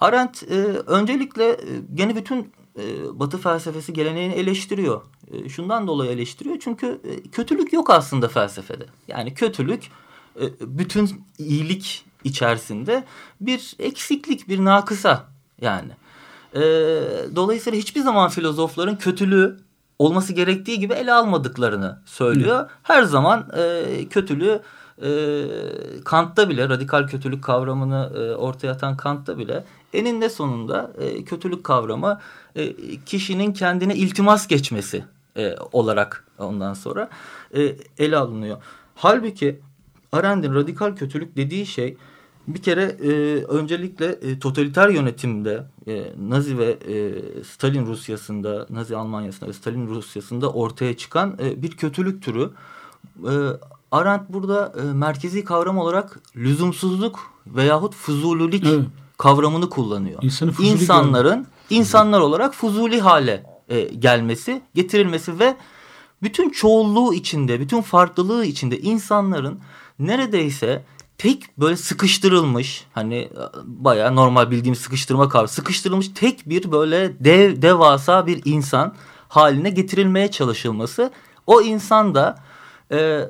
[0.00, 0.54] Arendt e,
[0.86, 1.58] öncelikle e,
[1.94, 2.82] gene bütün e,
[3.20, 5.02] Batı felsefesi geleneğini eleştiriyor.
[5.32, 8.86] E, şundan dolayı eleştiriyor çünkü e, kötülük yok aslında felsefede.
[9.08, 9.90] Yani kötülük
[10.40, 13.04] e, bütün iyilik içerisinde
[13.40, 15.28] bir eksiklik, bir nakısa
[15.60, 15.90] yani.
[16.54, 16.60] E,
[17.36, 19.63] dolayısıyla hiçbir zaman filozofların kötülüğü
[19.98, 22.60] olması gerektiği gibi ele almadıklarını söylüyor.
[22.60, 22.68] Hı.
[22.82, 24.60] Her zaman e, kötülüğü
[25.02, 25.10] e,
[26.04, 32.20] Kant'ta bile radikal kötülük kavramını e, ortaya atan Kant'ta bile eninde sonunda e, kötülük kavramı
[32.56, 32.74] e,
[33.06, 35.04] kişinin kendine iltimas geçmesi
[35.36, 37.08] e, olarak ondan sonra
[37.56, 38.62] e, ele alınıyor.
[38.94, 39.60] Halbuki
[40.12, 41.96] Arendt'in radikal kötülük dediği şey
[42.48, 43.10] bir kere e,
[43.44, 50.52] öncelikle e, totaliter yönetimde e, Nazi ve e, Stalin Rusyası'nda, Nazi Almanya'sında ve Stalin Rusyası'nda
[50.52, 52.50] ortaya çıkan e, bir kötülük türü.
[53.24, 53.32] E,
[53.92, 58.86] Arendt burada e, merkezi kavram olarak lüzumsuzluk veyahut fuzulilik evet.
[59.18, 60.22] kavramını kullanıyor.
[60.60, 61.46] İnsanların görmek.
[61.70, 65.56] insanlar olarak fuzuli hale e, gelmesi, getirilmesi ve
[66.22, 69.58] bütün çoğulluğu içinde, bütün farklılığı içinde insanların
[69.98, 70.84] neredeyse
[71.18, 73.30] tek böyle sıkıştırılmış hani
[73.64, 78.94] bayağı normal bildiğimiz sıkıştırma kavramı sıkıştırılmış tek bir böyle dev devasa bir insan
[79.28, 81.10] haline getirilmeye çalışılması.
[81.46, 82.38] O insan da
[82.92, 83.28] e,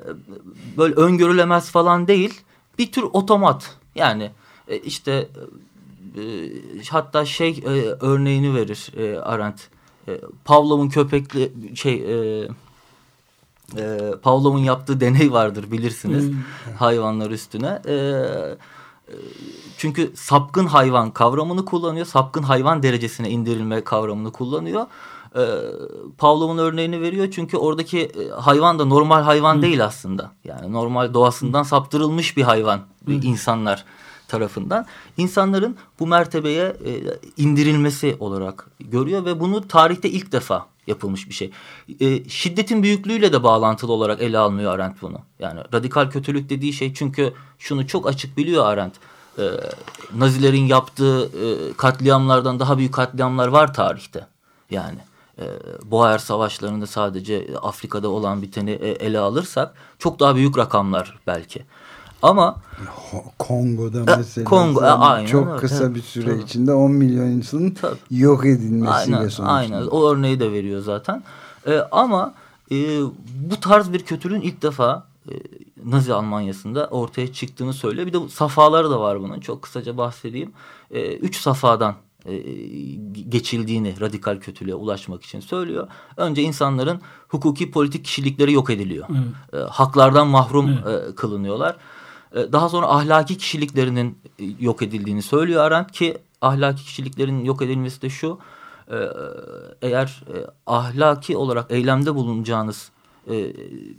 [0.77, 2.41] böyle öngörülemez falan değil
[2.77, 3.77] bir tür otomat.
[3.95, 4.31] Yani
[4.67, 5.29] e, işte
[6.17, 6.23] e,
[6.89, 7.69] hatta şey e,
[8.01, 9.69] örneğini verir e, Arendt.
[10.07, 12.47] E, Pavlov'un köpekli şey e,
[13.77, 16.37] e, Pavlov'un yaptığı deney vardır bilirsiniz hmm.
[16.77, 17.81] hayvanlar üstüne.
[17.87, 17.95] E,
[19.77, 22.05] çünkü sapkın hayvan kavramını kullanıyor.
[22.05, 24.85] Sapkın hayvan derecesine indirilme kavramını kullanıyor.
[25.35, 25.43] E,
[26.17, 29.61] Pavlov'un örneğini veriyor çünkü oradaki e, hayvan da normal hayvan hmm.
[29.61, 30.31] değil aslında.
[30.43, 31.65] Yani normal doğasından hmm.
[31.65, 33.21] saptırılmış bir hayvan hmm.
[33.21, 33.85] insanlar
[34.27, 34.85] tarafından
[35.17, 37.01] insanların bu mertebeye e,
[37.37, 41.51] indirilmesi olarak görüyor ve bunu tarihte ilk defa yapılmış bir şey.
[41.99, 45.19] E, şiddetin büyüklüğüyle de bağlantılı olarak ele almıyor Arendt bunu.
[45.39, 48.93] Yani radikal kötülük dediği şey çünkü şunu çok açık biliyor Arendt.
[49.37, 49.43] E,
[50.17, 54.27] Nazilerin yaptığı e, katliamlardan daha büyük katliamlar var tarihte.
[54.71, 54.99] Yani
[55.39, 55.45] e,
[55.83, 61.65] Boer savaşlarında sadece Afrika'da olan biteni e, ele alırsak çok daha büyük rakamlar belki.
[62.21, 62.55] Ama
[63.39, 66.41] Kongo'da e, mesela Kongo, e, aynen, çok evet, kısa bir süre tabii.
[66.41, 67.97] içinde 10 milyon insanın tabii.
[68.09, 69.55] yok edilmesiyle aynen, sonuçlanıyor.
[69.55, 71.23] Aynen o örneği de veriyor zaten.
[71.67, 72.33] Ee, ama
[72.71, 72.75] e,
[73.51, 75.33] bu tarz bir kötülüğün ilk defa e,
[75.85, 78.07] Nazi Almanya'sında ortaya çıktığını söylüyor.
[78.07, 79.39] Bir de safaları da var bunun.
[79.39, 80.51] Çok kısaca bahsedeyim.
[80.91, 81.95] E, üç safadan
[82.25, 82.37] e,
[83.29, 85.87] geçildiğini radikal kötülüğe ulaşmak için söylüyor.
[86.17, 89.07] Önce insanların hukuki politik kişilikleri yok ediliyor.
[89.53, 91.09] E, haklardan mahrum evet.
[91.09, 91.75] e, kılınıyorlar.
[92.35, 98.01] E, daha sonra ahlaki kişiliklerinin e, yok edildiğini söylüyor Arendt ki ahlaki kişiliklerin yok edilmesi
[98.01, 98.39] de şu
[98.91, 98.97] e,
[99.81, 100.23] eğer
[100.67, 102.91] ahlaki olarak eylemde bulunacağınız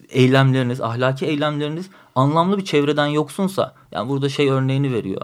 [0.09, 5.23] eylemleriniz, ahlaki eylemleriniz anlamlı bir çevreden yoksunsa, yani burada şey örneğini veriyor,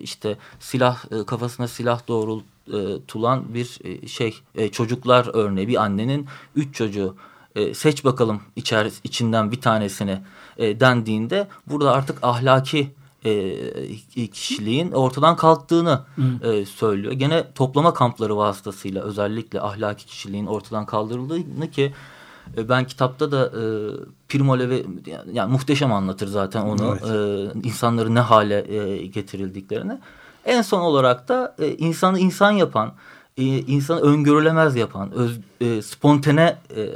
[0.00, 4.34] işte silah kafasına silah doğrultulan bir şey,
[4.72, 7.16] çocuklar örneği, bir annenin üç çocuğu
[7.74, 10.18] seç bakalım içer, içinden bir tanesini
[10.80, 12.90] dendiğinde burada artık ahlaki
[13.24, 16.00] e, kişiliğin ortadan kalktığını
[16.42, 17.12] e, söylüyor.
[17.12, 21.92] Gene toplama kampları vasıtasıyla özellikle ahlaki kişiliğin ortadan kaldırıldığını ki
[22.56, 23.62] e, ben kitapta da e,
[24.28, 27.54] Primo Levi yani, yani muhteşem anlatır zaten onu evet.
[27.64, 29.98] e, insanları ne hale e, getirildiklerini.
[30.44, 32.92] En son olarak da e, insanı insan yapan
[33.36, 36.90] e, insanı öngörülemez yapan, öz, e, spontane e, e,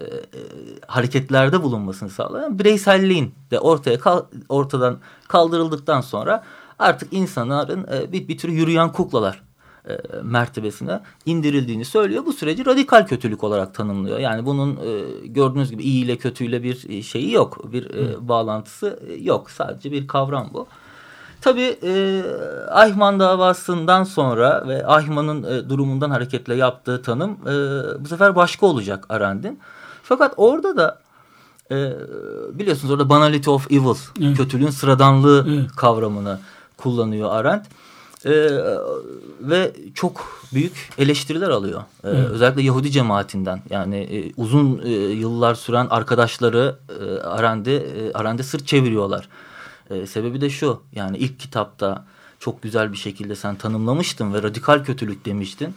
[0.87, 6.45] hareketlerde bulunmasını sağlayan bireyselliğin de ortaya kal, ortadan kaldırıldıktan sonra
[6.79, 9.43] artık insanların e, bir, bir tür yürüyen kuklalar
[9.89, 12.27] e, mertebesine indirildiğini söylüyor.
[12.27, 14.19] Bu süreci radikal kötülük olarak tanımlıyor.
[14.19, 19.51] Yani bunun e, gördüğünüz gibi iyi ile kötüyle bir şeyi yok, bir e, bağlantısı yok.
[19.51, 20.67] Sadece bir kavram bu.
[21.47, 22.23] Tabii e,
[22.71, 27.55] Ayhman davasından sonra ve Ayhman'ın e, durumundan hareketle yaptığı tanım e,
[28.05, 29.61] bu sefer başka olacak Arendt'in.
[30.03, 30.99] Fakat orada da
[31.71, 31.93] e,
[32.59, 34.37] biliyorsunuz orada banality of evil, evet.
[34.37, 35.71] kötülüğün sıradanlığı evet.
[35.77, 36.39] kavramını
[36.77, 37.67] kullanıyor Arendt.
[38.25, 38.33] E,
[39.41, 41.81] ve çok büyük eleştiriler alıyor.
[41.81, 42.31] E, evet.
[42.31, 48.67] Özellikle Yahudi cemaatinden yani e, uzun e, yıllar süren arkadaşları e, Arendt'e e, Arendt'e sırt
[48.67, 49.29] çeviriyorlar.
[49.91, 52.05] E, sebebi de şu yani ilk kitapta
[52.41, 55.75] çok güzel bir şekilde sen tanımlamıştın ve radikal kötülük demiştin.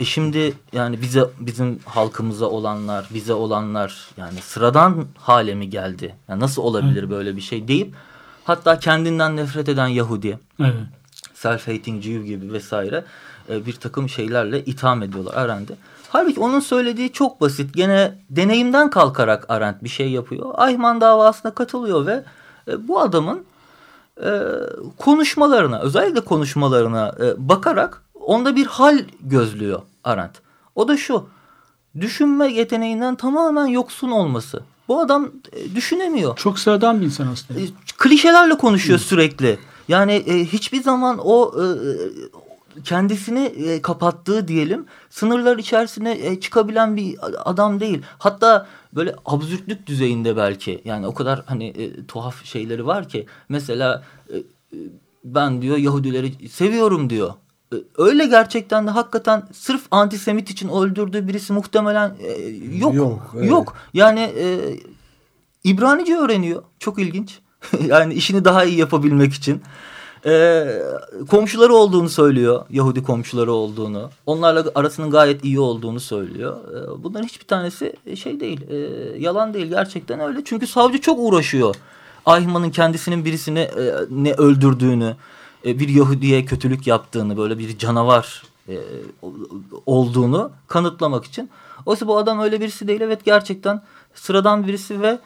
[0.00, 6.14] E şimdi yani bize bizim halkımıza olanlar, bize olanlar yani sıradan hale mi geldi?
[6.28, 7.10] Yani nasıl olabilir evet.
[7.10, 7.94] böyle bir şey deyip
[8.44, 10.74] hatta kendinden nefret eden Yahudi, evet.
[11.34, 13.04] self-hating Jew gibi vesaire
[13.48, 15.74] e, bir takım şeylerle itham ediyorlar Arendt'i.
[16.08, 17.74] Halbuki onun söylediği çok basit.
[17.74, 20.50] Gene deneyimden kalkarak Arendt bir şey yapıyor.
[20.54, 22.24] Ayman davasına katılıyor ve
[22.78, 23.44] bu adamın
[24.22, 24.30] e,
[24.96, 30.32] konuşmalarına özellikle konuşmalarına e, bakarak onda bir hal gözlüyor Arendt.
[30.74, 31.26] O da şu
[32.00, 34.62] düşünme yeteneğinden tamamen yoksun olması.
[34.88, 36.36] Bu adam e, düşünemiyor.
[36.36, 37.60] Çok sıradan bir insan aslında.
[37.60, 37.64] E,
[37.98, 39.02] klişelerle konuşuyor Hı.
[39.02, 39.58] sürekli.
[39.88, 41.64] Yani e, hiçbir zaman o e,
[42.84, 47.16] kendisini e, kapattığı diyelim sınırlar içerisine e, çıkabilen bir
[47.50, 48.02] adam değil.
[48.18, 54.04] Hatta böyle absürtlük düzeyinde belki yani o kadar hani e, tuhaf şeyleri var ki mesela
[54.28, 54.42] e, e
[55.24, 57.34] ben diyor Yahudileri seviyorum diyor.
[57.72, 62.32] E, öyle gerçekten de hakikaten sırf antisemit için öldürdüğü birisi muhtemelen e,
[62.78, 62.94] yok.
[62.94, 63.34] Yok.
[63.36, 63.50] Evet.
[63.50, 63.76] Yok.
[63.94, 64.76] Yani e,
[65.64, 66.62] İbranice öğreniyor.
[66.78, 67.38] Çok ilginç.
[67.86, 69.62] yani işini daha iyi yapabilmek için
[70.26, 70.66] e,
[71.30, 72.64] komşuları olduğunu söylüyor.
[72.70, 74.10] Yahudi komşuları olduğunu.
[74.26, 76.56] Onlarla arasının gayet iyi olduğunu söylüyor.
[76.74, 78.60] E, bunların hiçbir tanesi şey değil.
[78.70, 78.76] E,
[79.18, 79.66] yalan değil.
[79.66, 80.44] Gerçekten öyle.
[80.44, 81.74] Çünkü savcı çok uğraşıyor.
[82.26, 85.16] Ayman'ın kendisinin birisini e, ne öldürdüğünü,
[85.66, 88.78] e, bir Yahudi'ye kötülük yaptığını, böyle bir canavar e,
[89.86, 91.50] olduğunu kanıtlamak için.
[91.86, 93.00] Oysa bu adam öyle birisi değil.
[93.00, 93.82] Evet gerçekten
[94.14, 95.18] sıradan birisi ve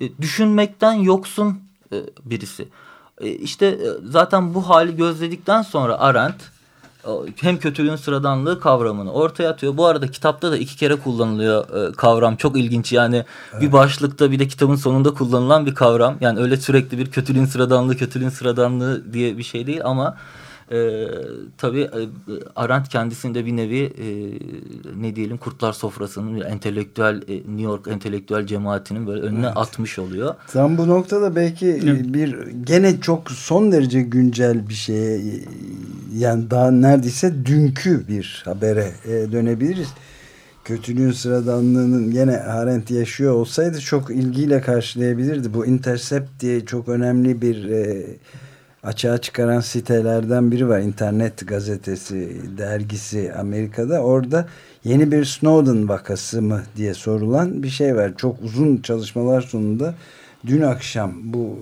[0.00, 1.60] e, düşünmekten yoksun
[1.92, 2.68] e, birisi.
[3.20, 6.56] E, işte e, zaten bu hali gözledikten sonra Arendt
[7.40, 9.76] hem kötülüğün sıradanlığı kavramını ortaya atıyor.
[9.76, 12.36] Bu arada kitapta da iki kere kullanılıyor e, kavram.
[12.36, 13.62] Çok ilginç yani evet.
[13.62, 16.16] bir başlıkta bir de kitabın sonunda kullanılan bir kavram.
[16.20, 20.16] Yani öyle sürekli bir kötülüğün sıradanlığı, kötülüğün sıradanlığı diye bir şey değil ama
[20.72, 21.06] e,
[21.58, 22.00] tabii e,
[22.56, 24.06] Arendt kendisinde bir nevi e,
[25.00, 29.56] ne diyelim kurtlar sofrasının entelektüel e, New York entelektüel cemaatinin böyle önüne evet.
[29.56, 30.34] atmış oluyor.
[30.52, 32.04] Tam bu noktada belki evet.
[32.14, 35.20] bir gene çok son derece güncel bir şeye
[36.14, 39.88] yani daha neredeyse dünkü bir habere e, dönebiliriz.
[40.64, 45.54] Kötülüğün sıradanlığının gene Arendt yaşıyor olsaydı çok ilgiyle karşılayabilirdi.
[45.54, 48.06] Bu Intercept diye çok önemli bir e,
[48.86, 50.78] açığa çıkaran sitelerden biri var.
[50.78, 54.00] İnternet gazetesi, dergisi Amerika'da.
[54.00, 54.48] Orada
[54.84, 58.12] yeni bir Snowden vakası mı diye sorulan bir şey var.
[58.16, 59.94] Çok uzun çalışmalar sonunda
[60.46, 61.58] dün akşam bu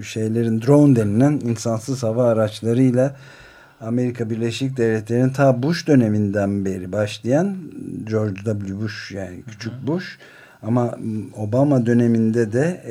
[0.00, 3.16] e, şeylerin drone denilen insansız hava araçlarıyla
[3.80, 7.56] Amerika Birleşik Devletleri'nin ta Bush döneminden beri başlayan
[8.04, 8.80] George W.
[8.80, 10.18] Bush yani küçük Bush
[10.62, 10.98] ama
[11.36, 12.82] Obama döneminde de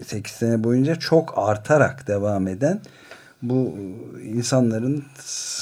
[0.00, 2.80] e, 8 sene boyunca çok artarak devam eden
[3.42, 3.78] bu
[4.24, 5.04] insanların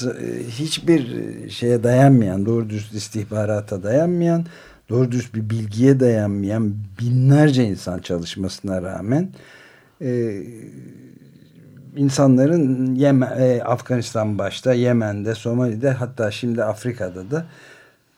[0.03, 1.09] e, hiçbir
[1.49, 4.45] şeye dayanmayan, doğru düz istihbarata dayanmayan,
[4.89, 9.29] doğru düz bir bilgiye dayanmayan binlerce insan çalışmasına rağmen
[10.01, 10.41] e,
[11.95, 17.45] insanların Yemen, e, Afganistan başta, Yemen'de, Somali'de hatta şimdi Afrika'da da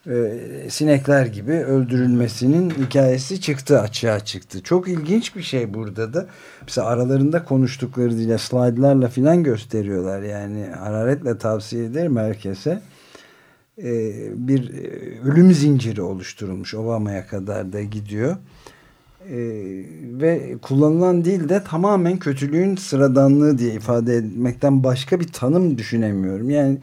[0.08, 0.40] e,
[0.70, 4.64] sinekler gibi öldürülmesinin hikayesi çıktı açığa çıktı.
[4.64, 6.28] Çok ilginç bir şey burada da.
[6.62, 10.22] Mesela aralarında konuştukları diye slaytlarla filan gösteriyorlar.
[10.22, 12.82] Yani hararetle tavsiye ederim herkese.
[13.78, 14.14] E,
[14.48, 16.74] bir e, ölüm zinciri oluşturulmuş.
[16.74, 18.36] Obama'ya kadar da gidiyor.
[20.04, 26.50] Ve kullanılan dil de tamamen kötülüğün sıradanlığı diye ifade etmekten başka bir tanım düşünemiyorum.
[26.50, 26.78] Yani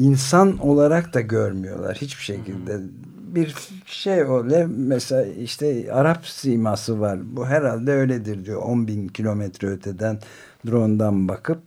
[0.00, 2.80] insan olarak da görmüyorlar hiçbir şekilde.
[3.34, 3.54] Bir
[3.86, 7.18] şey öyle mesela işte Arap siması var.
[7.36, 10.18] Bu herhalde öyledir diyor 10 bin kilometre öteden
[10.66, 11.58] drone'dan bakıp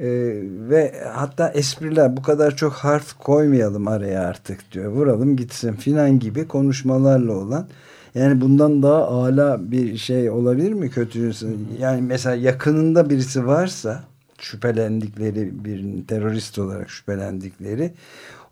[0.00, 0.06] ee,
[0.44, 4.92] ve hatta espriler bu kadar çok harf koymayalım araya artık diyor.
[4.92, 7.68] Vuralım gitsin filan gibi konuşmalarla olan
[8.14, 11.32] yani bundan daha ala bir şey olabilir mi kötü?
[11.80, 14.04] Yani mesela yakınında birisi varsa
[14.38, 17.92] şüphelendikleri bir terörist olarak şüphelendikleri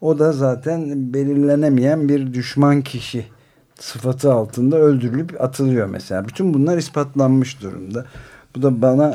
[0.01, 3.27] o da zaten belirlenemeyen bir düşman kişi
[3.81, 6.29] sıfatı altında öldürülüp atılıyor mesela.
[6.29, 8.07] Bütün bunlar ispatlanmış durumda.
[8.57, 9.07] Bu da bana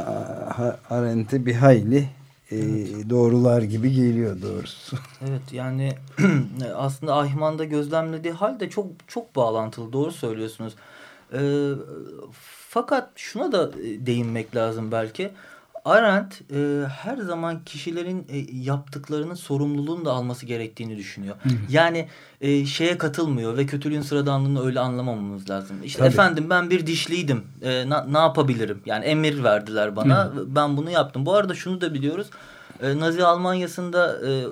[0.90, 2.10] Arendt'e bir hayli
[2.52, 2.60] e,
[3.10, 4.98] doğrular gibi geliyor doğrusu.
[5.30, 5.94] Evet yani
[6.76, 10.76] aslında Ahman'da gözlemlediği hal de çok çok bağlantılı doğru söylüyorsunuz.
[11.34, 11.42] E,
[12.70, 13.74] fakat şuna da
[14.06, 15.32] değinmek lazım belki.
[15.86, 21.36] Arendt e, her zaman kişilerin e, yaptıklarının sorumluluğunu da alması gerektiğini düşünüyor.
[21.44, 21.54] Hı hı.
[21.70, 22.08] Yani
[22.42, 25.78] e, şeye katılmıyor ve kötülüğün sıradanlığını öyle anlamamamız lazım.
[25.84, 26.08] İşte Tabii.
[26.10, 27.44] efendim ben bir dişliydim.
[27.62, 28.82] E, na, ne yapabilirim?
[28.86, 30.26] Yani emir verdiler bana.
[30.26, 30.56] Hı.
[30.56, 31.26] Ben bunu yaptım.
[31.26, 32.28] Bu arada şunu da biliyoruz.
[32.82, 34.46] E, Nazi Almanya'sında e,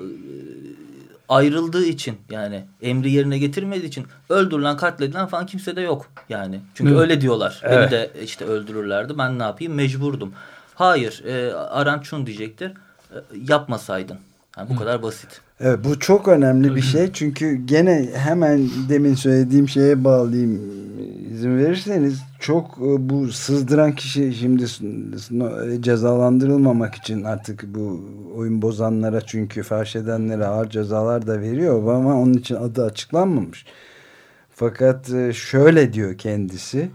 [1.30, 6.60] ayrıldığı için yani emri yerine getirmediği için öldürülen katledilen falan kimse de yok yani.
[6.76, 7.00] Çünkü Hı.
[7.00, 7.62] öyle diyorlar.
[7.64, 7.78] Evet.
[7.78, 9.18] Beni de işte öldürürlerdi.
[9.18, 10.34] Ben ne yapayım mecburdum.
[10.80, 11.24] Hayır.
[11.26, 12.72] E, Arendt şunu diyecektir.
[13.12, 13.18] E,
[13.48, 14.18] yapmasaydın.
[14.58, 14.80] Yani bu Hı.
[14.80, 15.42] kadar basit.
[15.60, 17.14] Evet bu çok önemli bir şey.
[17.14, 20.62] Çünkü gene hemen demin söylediğim şeye bağlayayım
[21.34, 24.66] izin verirseniz çok e, bu sızdıran kişi şimdi
[25.82, 28.02] cezalandırılmamak için artık bu
[28.36, 33.66] oyun bozanlara çünkü fahş edenlere ağır cezalar da veriyor ama onun için adı açıklanmamış.
[34.56, 36.90] Fakat e, şöyle diyor kendisi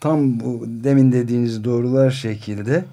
[0.00, 2.84] tam bu demin dediğiniz doğrular şekilde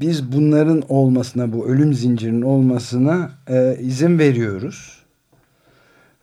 [0.00, 5.00] biz bunların olmasına bu ölüm zincirinin olmasına e, izin veriyoruz.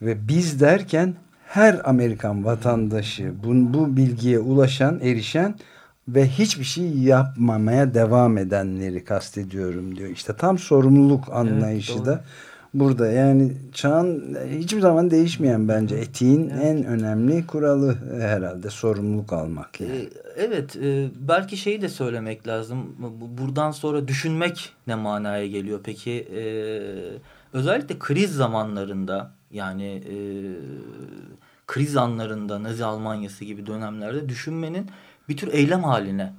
[0.02, 1.14] Ve biz derken
[1.48, 5.56] her Amerikan vatandaşı bu, bu bilgiye ulaşan, erişen
[6.08, 10.10] ve hiçbir şey yapmamaya devam edenleri kastediyorum diyor.
[10.10, 12.24] İşte tam sorumluluk anlayışı evet, da
[12.74, 13.08] burada.
[13.08, 16.64] Yani çağın hiçbir zaman değişmeyen bence etiğin evet.
[16.66, 19.82] en önemli kuralı herhalde sorumluluk almak.
[19.82, 19.92] Yani.
[19.92, 22.96] Ee, evet e, belki şeyi de söylemek lazım.
[23.38, 25.80] Buradan sonra düşünmek ne manaya geliyor?
[25.84, 26.44] Peki e,
[27.54, 30.16] özellikle kriz zamanlarında yani e,
[31.68, 34.90] kriz anlarında Nazi Almanyası gibi dönemlerde düşünmenin
[35.30, 36.34] bir tür eylem haline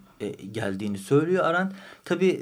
[0.53, 1.73] geldiğini söylüyor Arendt.
[2.05, 2.41] Tabii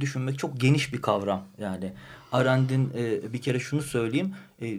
[0.00, 1.44] düşünmek çok geniş bir kavram.
[1.58, 1.92] Yani
[2.32, 4.34] Arendt'in e, bir kere şunu söyleyeyim.
[4.62, 4.78] E,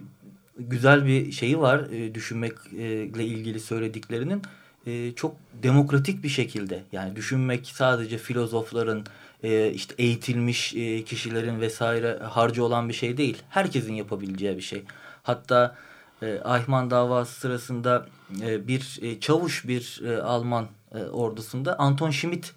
[0.58, 4.42] güzel bir şeyi var e, düşünmekle ilgili söylediklerinin.
[4.86, 9.04] E, çok demokratik bir şekilde yani düşünmek sadece filozofların
[9.42, 13.42] e, işte eğitilmiş e, kişilerin vesaire harcı olan bir şey değil.
[13.48, 14.82] Herkesin yapabileceği bir şey.
[15.22, 15.76] Hatta
[16.22, 18.06] e, Ayman davası sırasında
[18.42, 22.52] e, bir e, çavuş bir e, Alman e, ordusunda Anton Schmidt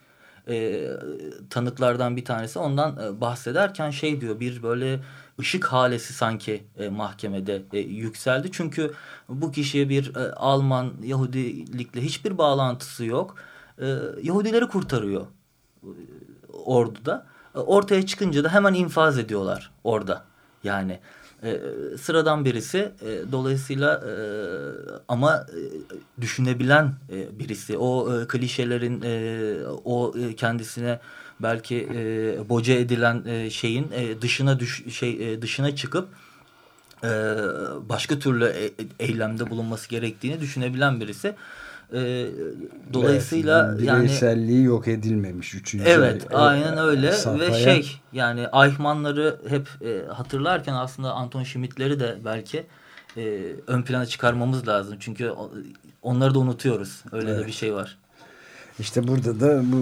[0.48, 0.88] e,
[1.50, 5.00] tanıklardan bir tanesi ondan e, bahsederken şey diyor bir böyle
[5.40, 8.50] ışık halesi sanki e, mahkemede e, yükseldi.
[8.52, 8.94] Çünkü
[9.30, 13.36] bu kişiye bir e, Alman Yahudilikle hiçbir bağlantısı yok.
[13.82, 13.88] E,
[14.24, 15.26] Yahudileri kurtarıyor
[15.84, 15.90] e,
[16.52, 17.26] orduda.
[17.56, 20.26] E, ortaya çıkınca da hemen infaz ediyorlar orada.
[20.64, 21.00] Yani
[21.44, 21.62] e,
[21.98, 24.14] sıradan birisi e, dolayısıyla e,
[25.08, 31.00] ama e, düşünebilen e, birisi o e, klişelerin e, o e, kendisine
[31.40, 36.08] belki e, boca edilen e, şeyin e, dışına düş şey e, dışına çıkıp
[37.04, 37.10] e,
[37.90, 41.36] başka türlü e, eylemde bulunması gerektiğini düşünebilen birisi.
[41.94, 42.28] E,
[42.94, 45.86] dolayısıyla evet, yani bireyselliği yok edilmemiş üçüncü.
[45.86, 47.52] Evet, e, aynen öyle safhaya.
[47.52, 52.66] ve şey yani Eichmann'ları hep e, hatırlarken aslında Anton Schmidt'leri de belki
[53.18, 54.98] e, ön plana çıkarmamız lazım.
[55.00, 55.34] Çünkü
[56.02, 57.04] onları da unutuyoruz.
[57.12, 57.44] Öyle evet.
[57.44, 57.98] de bir şey var.
[58.80, 59.78] İşte burada da bu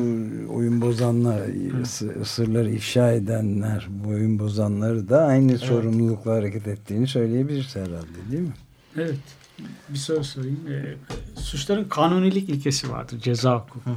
[0.54, 2.26] oyun bozanlar, Hı.
[2.26, 5.62] sırları ifşa edenler, bu oyun bozanları da aynı evet.
[5.62, 8.54] sorumlulukla hareket ettiğini söyleyebiliriz herhalde değil mi?
[8.98, 9.41] Evet.
[9.90, 10.60] Bir soru sorayım.
[10.70, 10.96] E,
[11.42, 13.90] suçların kanunilik ilkesi vardır ceza hukuku.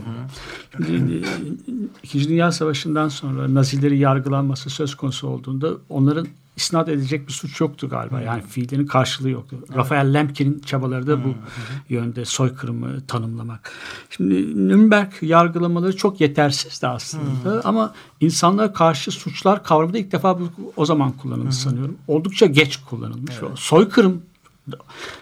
[0.87, 1.23] Şimdi, e,
[2.03, 7.89] İkinci Dünya Savaşı'ndan sonra Nazileri yargılanması söz konusu olduğunda onların isnat edecek bir suç yoktu
[7.89, 8.21] galiba.
[8.21, 9.57] Yani fiillerin karşılığı yoktu.
[9.67, 9.77] Evet.
[9.77, 11.35] Rafael Lemkin'in çabaları da bu hı
[11.89, 13.73] yönde soykırımı tanımlamak.
[14.11, 14.35] Şimdi
[14.69, 17.61] Nürnberg yargılamaları çok yetersizdi aslında hı.
[17.65, 21.97] ama insanlara karşı suçlar kavramı da ilk defa bu, o zaman kullanıldı hı sanıyorum.
[22.09, 23.35] Oldukça geç kullanılmış.
[23.41, 23.51] Evet.
[23.55, 24.23] Soykırım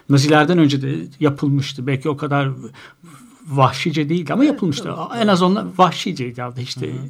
[0.09, 1.87] Nazilerden önce de yapılmıştı.
[1.87, 2.49] Belki o kadar
[3.47, 4.89] vahşice değildi ama yapılmıştı.
[4.97, 6.43] Evet, en az onlar vahşiceydi.
[6.61, 7.05] İşte hı hı.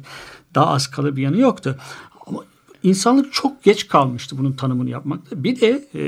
[0.54, 1.78] daha az kalı bir yanı yoktu.
[2.26, 2.40] Ama
[2.82, 5.44] insanlık çok geç kalmıştı bunun tanımını yapmakta.
[5.44, 6.02] Bir de e,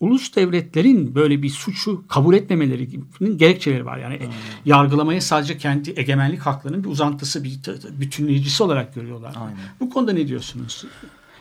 [0.00, 3.98] ulus devletlerin böyle bir suçu kabul etmemeleri gibi gerekçeleri var.
[3.98, 4.32] Yani hmm.
[4.64, 7.60] yargılamayı sadece kendi egemenlik haklarının bir uzantısı, bir
[8.00, 9.34] bütünleyicisi olarak görüyorlar.
[9.36, 9.58] Aynen.
[9.80, 10.84] Bu konuda ne diyorsunuz?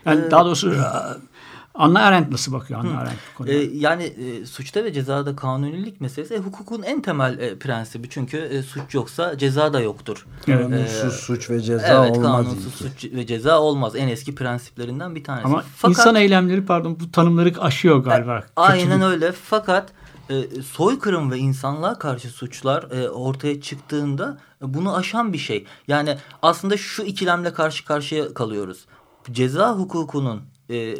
[0.05, 0.75] Yani ee, daha doğrusu
[1.75, 3.53] Anna Arendt nasıl bakıyor Anna Arendt bu konuda?
[3.53, 8.09] Ee, yani e, suçta ve cezada kanunilik meselesi e, hukukun en temel e, prensibi.
[8.09, 10.25] Çünkü e, suç yoksa ceza da yoktur.
[10.45, 12.17] Kanunsuz ee, suç ve ceza evet, olmaz.
[12.17, 13.95] Evet kanunsuz suç ve ceza olmaz.
[13.95, 15.45] En eski prensiplerinden bir tanesi.
[15.45, 18.37] Ama Fakat, insan eylemleri pardon bu tanımları aşıyor galiba.
[18.37, 19.31] E, aynen öyle.
[19.31, 19.91] Fakat
[20.29, 25.65] e, soykırım ve insanlığa karşı suçlar e, ortaya çıktığında e, bunu aşan bir şey.
[25.87, 28.85] Yani aslında şu ikilemle karşı karşıya kalıyoruz.
[29.31, 30.95] Ceza hukukunun e,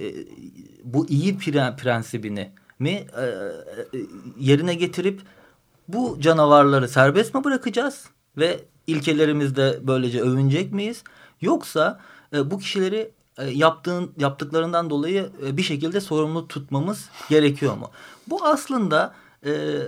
[0.84, 1.38] bu iyi
[1.78, 4.00] prensibini mi e, e,
[4.40, 5.22] yerine getirip
[5.88, 8.06] bu canavarları serbest mi bırakacağız
[8.38, 11.04] ve ilkelerimizde böylece övünecek miyiz?
[11.42, 12.00] Yoksa
[12.34, 17.90] e, bu kişileri e, yaptığın yaptıklarından dolayı e, bir şekilde sorumlu tutmamız gerekiyor mu?
[18.28, 19.14] Bu aslında
[19.46, 19.80] e,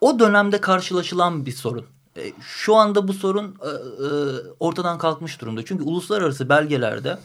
[0.00, 1.86] o dönemde karşılaşılan bir sorun.
[2.16, 4.08] E, şu anda bu sorun e, e,
[4.60, 5.64] ortadan kalkmış durumda.
[5.64, 7.18] Çünkü uluslararası belgelerde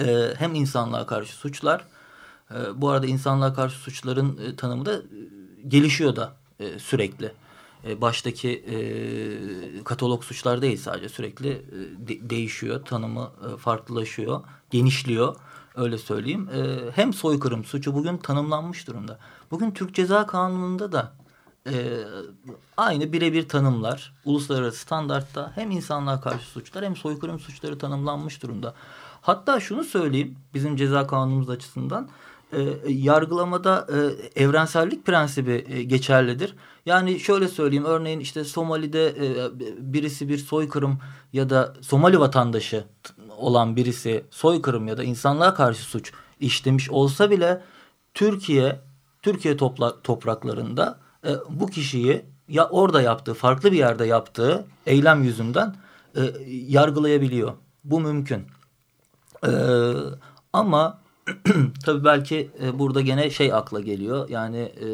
[0.00, 1.84] e, hem insanlığa karşı suçlar,
[2.50, 5.00] e, bu arada insanlığa karşı suçların e, tanımı da e,
[5.68, 7.32] gelişiyor da e, sürekli.
[7.84, 11.60] E, baştaki e, katalog suçlar değil sadece sürekli e,
[12.08, 14.40] de, değişiyor, tanımı e, farklılaşıyor,
[14.70, 15.36] genişliyor
[15.74, 16.48] öyle söyleyeyim.
[16.54, 19.18] E, hem soykırım suçu bugün tanımlanmış durumda.
[19.50, 21.12] Bugün Türk Ceza Kanunu'nda da
[21.66, 21.98] e,
[22.76, 28.74] aynı birebir tanımlar uluslararası standartta hem insanlığa karşı suçlar hem soykırım suçları tanımlanmış durumda.
[29.22, 32.08] Hatta şunu söyleyeyim bizim ceza kanunumuz açısından
[32.52, 32.58] e,
[32.88, 36.54] yargılamada e, evrensellik prensibi e, geçerlidir.
[36.86, 40.98] Yani şöyle söyleyeyim örneğin işte Somali'de e, birisi bir soykırım
[41.32, 42.84] ya da Somali vatandaşı
[43.36, 47.62] olan birisi soykırım ya da insanlığa karşı suç işlemiş olsa bile
[48.14, 48.80] Türkiye
[49.22, 55.76] Türkiye topla, topraklarında e, bu kişiyi ya orada yaptığı farklı bir yerde yaptığı eylem yüzünden
[56.16, 57.52] e, yargılayabiliyor.
[57.84, 58.46] Bu mümkün.
[59.46, 59.92] Ee,
[60.52, 60.98] ama
[61.84, 64.28] tabii belki e, burada gene şey akla geliyor.
[64.28, 64.88] Yani e,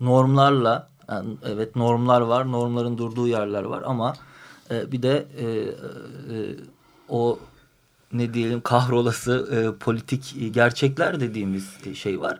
[0.00, 2.52] normlarla yani evet normlar var.
[2.52, 4.14] Normların durduğu yerler var ama
[4.70, 6.56] e, bir de e, e,
[7.08, 7.38] o
[8.12, 12.38] ne diyelim kahrolası e, politik gerçekler dediğimiz şey var.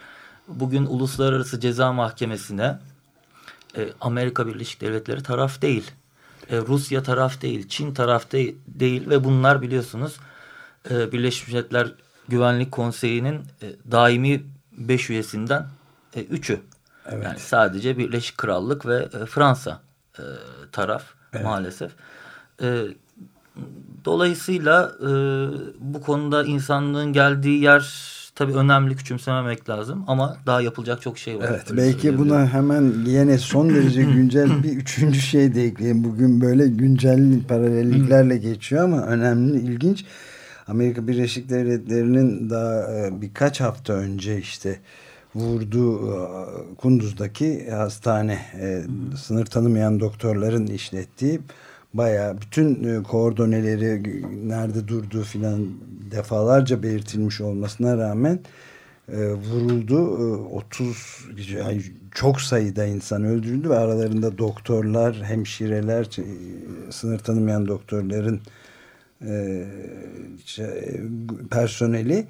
[0.49, 2.79] Bugün Uluslararası Ceza Mahkemesi'ne
[3.77, 5.91] e, Amerika Birleşik Devletleri taraf değil.
[6.51, 7.69] E, Rusya taraf değil.
[7.69, 10.17] Çin taraf de değil ve bunlar biliyorsunuz
[10.91, 11.93] e, Birleşmiş Milletler
[12.29, 15.67] Güvenlik Konseyi'nin e, daimi beş üyesinden
[16.17, 16.61] e, üçü.
[17.09, 17.25] Evet.
[17.25, 19.81] Yani sadece Birleşik Krallık ve e, Fransa
[20.19, 20.23] e,
[20.73, 21.45] taraf evet.
[21.45, 21.93] maalesef.
[22.63, 22.85] E,
[24.05, 25.09] dolayısıyla e,
[25.81, 31.47] bu konuda insanlığın geldiği yer tabii önemli küçümsememek lazım ama daha yapılacak çok şey var.
[31.51, 36.05] Evet belki buna hemen yine son derece güncel bir üçüncü şey de ekleyeyim.
[36.05, 40.05] Bugün böyle güncel paralelliklerle geçiyor ama önemli ilginç.
[40.69, 44.79] Amerika Birleşik Devletleri'nin daha e, birkaç hafta önce işte
[45.35, 46.17] vurduğu e,
[46.77, 48.83] Kunduz'daki hastane e,
[49.17, 51.41] sınır tanımayan doktorların işlettiği
[51.95, 55.69] baya bütün koordoneleri nerede durduğu filan
[56.11, 58.41] defalarca belirtilmiş olmasına rağmen
[59.53, 59.99] vuruldu.
[60.53, 61.27] 30
[62.15, 66.09] çok sayıda insan öldürüldü ve aralarında doktorlar, hemşireler,
[66.91, 68.41] sınır tanımayan doktorların
[69.23, 69.65] e,
[71.51, 72.27] personeli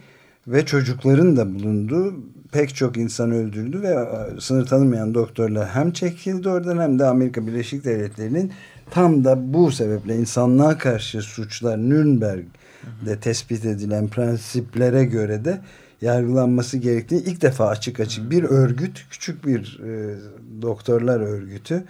[0.47, 2.15] ve çocukların da bulunduğu
[2.53, 7.47] pek çok insan öldürdü ve e, sınır tanımayan doktorlar hem çekildi oradan hem de Amerika
[7.47, 8.53] Birleşik Devletleri'nin
[8.91, 15.61] tam da bu sebeple insanlığa karşı suçlar Nürnberg'de tespit edilen prensiplere göre de
[16.01, 20.17] yargılanması gerektiği ilk defa açık açık bir örgüt küçük bir e,
[20.63, 21.85] doktorlar örgütü e,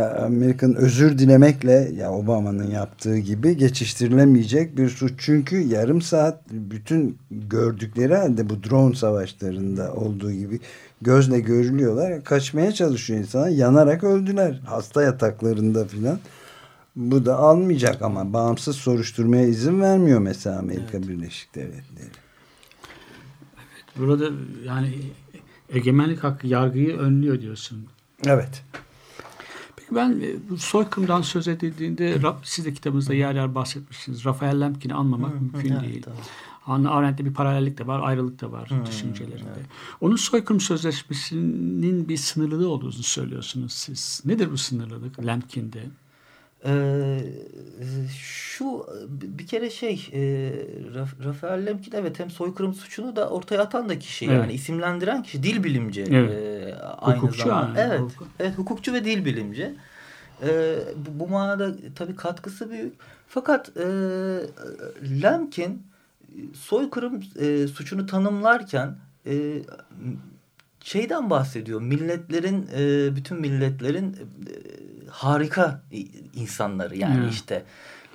[0.00, 5.12] Amerika'nın özür dilemekle ya Obama'nın yaptığı gibi geçiştirilemeyecek bir suç.
[5.18, 10.60] Çünkü yarım saat bütün gördükleri halde bu drone savaşlarında olduğu gibi
[11.02, 12.24] gözle görülüyorlar.
[12.24, 13.48] Kaçmaya çalışıyor insanlar.
[13.48, 14.60] Yanarak öldüler.
[14.66, 16.18] Hasta yataklarında filan.
[16.96, 21.08] Bu da almayacak ama bağımsız soruşturmaya izin vermiyor mesela Amerika evet.
[21.08, 22.10] Birleşik Devletleri.
[23.56, 24.30] Evet, burada
[24.64, 24.94] yani
[25.74, 27.86] egemenlik hakkı yargıyı önlüyor diyorsun.
[28.26, 28.62] Evet.
[29.94, 34.24] Ben e, soykırımdan söz edildiğinde siz de kitabınızda yer yer bahsetmişsiniz.
[34.24, 36.02] Rafael Lemkin'i anmamak hı, mümkün değil.
[36.02, 36.18] Tamam.
[36.62, 39.50] Hannah Arendt'te bir paralellik de var, ayrılık da var hmm, düşüncelerinde.
[39.56, 39.66] Evet.
[40.00, 44.22] Onun soykırım sözleşmesinin bir sınırlılığı olduğunu söylüyorsunuz siz.
[44.24, 45.82] Nedir bu sınırlılık Lemkin'de?
[46.66, 47.18] Ee,
[48.18, 50.52] şu bir kere şey e,
[51.24, 54.34] Rafael Lemkin evet hem soykırım suçunu da ortaya atan da kişi evet.
[54.34, 56.30] yani isimlendiren kişi dil bilimci evet.
[56.30, 57.80] e, aynı hukukçu zamanda.
[57.80, 57.90] Yani.
[57.90, 58.28] Evet, hukuk.
[58.40, 59.74] evet hukukçu ve dil bilimci.
[60.42, 62.94] E, bu, bu manada tabii katkısı büyük.
[63.28, 63.82] Fakat e,
[65.22, 65.82] Lemkin
[66.54, 68.96] soykırım e, suçunu tanımlarken
[69.26, 69.62] e,
[70.84, 71.80] şeyden bahsediyor.
[71.80, 74.54] Milletlerin e, bütün milletlerin e,
[75.10, 75.82] harika
[76.34, 77.28] insanları yani hmm.
[77.28, 77.62] işte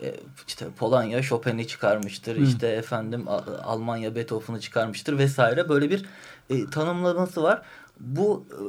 [0.04, 0.16] e,
[0.48, 2.38] işte Polonya Chopin'i çıkarmıştır.
[2.38, 2.44] Hmm.
[2.44, 3.26] işte efendim
[3.64, 6.06] Almanya Beethoven'ı çıkarmıştır vesaire böyle bir
[6.50, 7.62] e, tanımlaması var.
[8.00, 8.62] Bu e,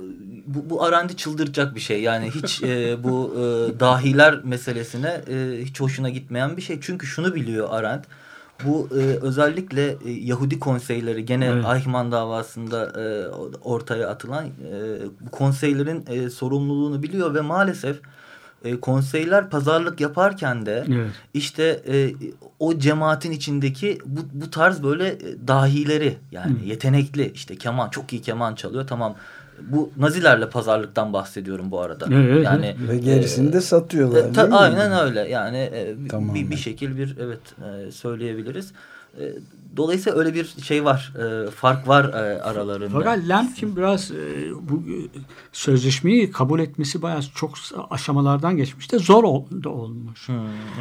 [0.46, 2.02] bu, bu Arendi çıldıracak bir şey.
[2.02, 6.78] Yani hiç e, bu e, dahiler meselesine e, hiç hoşuna gitmeyen bir şey.
[6.80, 8.06] Çünkü şunu biliyor Arendt
[8.64, 11.64] bu e, özellikle e, Yahudi konseyleri gene evet.
[11.74, 13.28] Eichmann davasında e,
[13.64, 14.50] ortaya atılan e,
[15.20, 18.00] bu konseylerin e, sorumluluğunu biliyor ve maalesef
[18.64, 21.10] e, konseyler pazarlık yaparken de evet.
[21.34, 22.12] işte e,
[22.58, 26.64] o cemaatin içindeki bu, bu tarz böyle e, dahileri yani Hı.
[26.64, 29.14] yetenekli işte keman çok iyi keman çalıyor tamam
[29.60, 32.06] bu Nazilerle pazarlıktan bahsediyorum bu arada.
[32.12, 34.24] Evet, yani ve gerisini e, de satıyorlar.
[34.24, 35.28] E, ta, aynen öyle.
[35.28, 35.94] Yani e,
[36.34, 37.40] bir, bir şekil bir evet
[37.88, 38.72] e, söyleyebiliriz.
[39.20, 39.24] E,
[39.78, 42.90] Dolayısıyla öyle bir şey var, e, fark var e, aralarında.
[42.92, 44.96] Fakat Lemkin biraz e, bu e,
[45.52, 47.54] sözleşmeyi kabul etmesi bayağı çok
[47.90, 50.28] aşamalardan geçmiş de zor ol, da olmuş.
[50.28, 50.36] Hmm,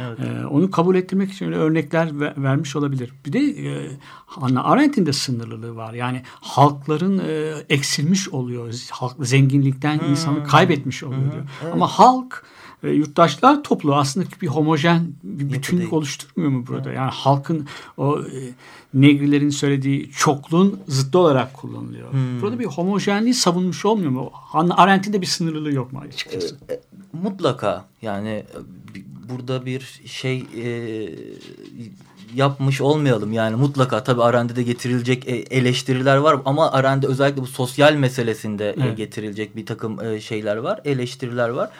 [0.06, 0.18] evet.
[0.20, 3.12] e, onu kabul ettirmek için öyle örnekler ver, vermiş olabilir.
[3.26, 3.90] Bir de e,
[4.26, 5.94] Hannah Arendt'in de sınırlılığı var.
[5.94, 8.74] Yani halkların e, eksilmiş oluyor.
[8.90, 10.10] Halk zenginlikten hmm.
[10.10, 11.32] insanı kaybetmiş oluyor hmm.
[11.32, 11.44] diyor.
[11.62, 11.74] Evet.
[11.74, 12.44] Ama halk
[12.82, 16.92] e, yurttaşlar toplu aslında bir homojen bir bütünlük oluşturmuyor mu burada?
[16.92, 17.66] Yani halkın
[17.96, 18.52] o e,
[18.94, 22.12] negrilerin söylediği çokluğun zıttı olarak kullanılıyor.
[22.12, 22.42] Hmm.
[22.42, 24.30] Burada bir homojenliği savunmuş olmuyor mu?
[24.52, 26.58] Arendt'in de bir sınırlılığı yok mu açıkçası?
[26.68, 26.80] E, e,
[27.12, 28.46] mutlaka yani e,
[29.30, 31.08] burada bir şey e,
[32.34, 37.94] yapmış olmayalım yani mutlaka tabii Arendt'e getirilecek e, eleştiriler var ama Arendt'e özellikle bu sosyal
[37.94, 38.96] meselesinde evet.
[38.96, 41.70] getirilecek bir takım şeyler var eleştiriler var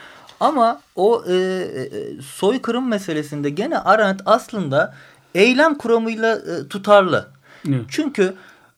[0.40, 1.90] ama o e, e,
[2.22, 4.94] soykırım meselesinde gene Arendt aslında
[5.34, 7.28] eylem kuramıyla e, tutarlı.
[7.68, 7.84] Evet.
[7.88, 8.34] Çünkü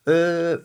[0.08, 0.56] e,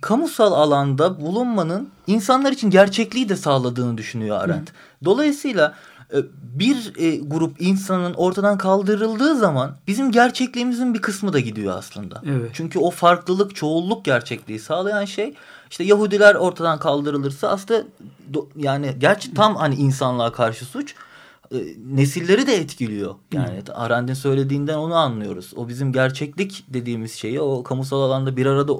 [0.00, 4.70] kamusal alanda bulunmanın insanlar için gerçekliği de sağladığını düşünüyor Arendt.
[4.70, 4.74] Hı.
[5.04, 5.74] Dolayısıyla
[6.14, 12.22] e, bir e, grup insanın ortadan kaldırıldığı zaman bizim gerçekliğimizin bir kısmı da gidiyor aslında.
[12.26, 12.50] Evet.
[12.52, 15.34] Çünkü o farklılık, çoğulluk gerçekliği sağlayan şey
[15.72, 17.84] işte Yahudiler ortadan kaldırılırsa aslında
[18.34, 20.94] do, yani gerçi tam hani insanlığa karşı suç
[21.52, 21.56] e,
[21.86, 23.14] nesilleri de etkiliyor.
[23.32, 23.74] Yani hmm.
[23.74, 25.52] Arendt'in söylediğinden onu anlıyoruz.
[25.56, 28.72] O bizim gerçeklik dediğimiz şeyi o kamusal alanda bir arada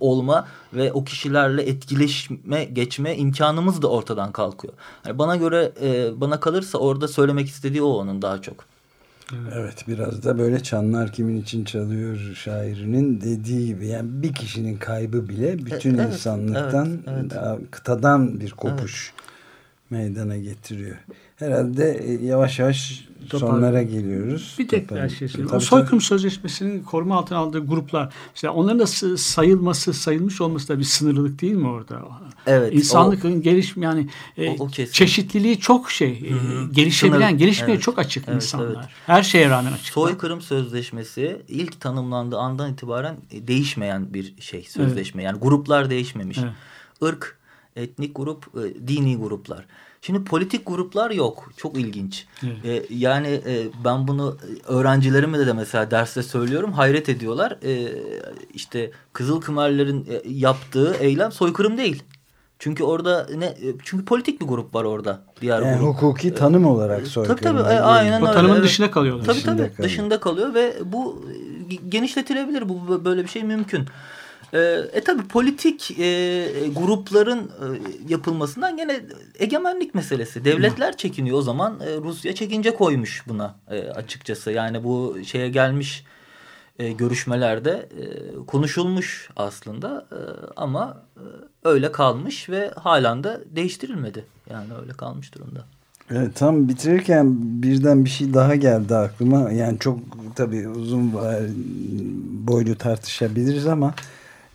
[0.00, 4.74] olma ve o kişilerle etkileşme geçme imkanımız da ortadan kalkıyor.
[5.06, 8.69] Yani bana göre e, bana kalırsa orada söylemek istediği o onun daha çok.
[9.54, 15.28] Evet biraz da böyle çanlar kimin için çalıyor şairinin dediği gibi yani bir kişinin kaybı
[15.28, 17.70] bile bütün e, evet, insanlıktan evet, evet.
[17.70, 19.90] kıtadan bir kopuş evet.
[19.90, 20.96] meydana getiriyor.
[21.36, 24.56] Herhalde e, yavaş yavaş sonlara geliyoruz.
[24.58, 25.56] Bir tek bir şey söyleyeyim.
[25.56, 30.84] O soykırım sözleşmesinin koruma altına aldığı gruplar mesela onların da sayılması, sayılmış olması da bir
[30.84, 32.02] sınırlılık değil mi orada?
[32.46, 32.74] Evet.
[32.74, 36.68] İnsanlıkın o, gelişme yani e, o, o çeşitliliği çok şey, Hı -hı.
[36.68, 38.66] E, gelişebilen, Sınır, gelişmeye evet, çok açık evet, insanlar.
[38.66, 38.88] Evet.
[39.06, 39.94] Her şeye rağmen açık.
[39.94, 45.22] Soykırım sözleşmesi ilk tanımlandığı andan itibaren değişmeyen bir şey sözleşme.
[45.22, 45.32] Evet.
[45.32, 46.38] Yani gruplar değişmemiş.
[46.38, 46.52] Evet.
[47.02, 47.38] Irk,
[47.76, 48.54] etnik grup,
[48.86, 49.66] dini gruplar.
[50.02, 51.50] Şimdi politik gruplar yok.
[51.56, 52.26] Çok ilginç.
[52.42, 52.90] Evet.
[52.90, 56.72] E, yani e, ben bunu öğrencilerime de, de mesela derste söylüyorum.
[56.72, 57.58] Hayret ediyorlar.
[57.64, 57.88] E,
[58.54, 62.02] işte Kızıl Kımerlerin e, yaptığı eylem soykırım değil.
[62.60, 65.88] Çünkü orada ne e, çünkü politik bir grup var orada diğer yani grup.
[65.88, 67.36] hukuki tanım olarak soykırım.
[67.36, 68.30] Tabii tabii e, aynen öyle.
[68.30, 69.24] O tanımın dışında kalıyorlar.
[69.24, 69.88] Tabii dışında tabii kalıyor.
[69.88, 71.24] dışında kalıyor ve bu
[71.88, 73.86] genişletilebilir bu böyle bir şey mümkün.
[74.52, 74.58] E,
[74.92, 76.46] e tabi politik e,
[76.76, 77.66] grupların e,
[78.08, 79.00] yapılmasından gene
[79.38, 80.44] egemenlik meselesi.
[80.44, 84.50] Devletler çekiniyor o zaman e, Rusya çekince koymuş buna e, açıkçası.
[84.50, 86.04] Yani bu şeye gelmiş
[86.80, 88.04] e, görüşmelerde e,
[88.46, 90.20] konuşulmuş aslında e,
[90.56, 91.24] ama e,
[91.64, 94.24] öyle kalmış ve halen de değiştirilmedi.
[94.50, 95.64] Yani öyle kalmış durumda.
[96.10, 99.50] Evet, tam bitirirken birden bir şey daha geldi aklıma.
[99.50, 99.98] Yani çok
[100.36, 101.12] tabii uzun
[102.46, 103.94] boylu tartışabiliriz ama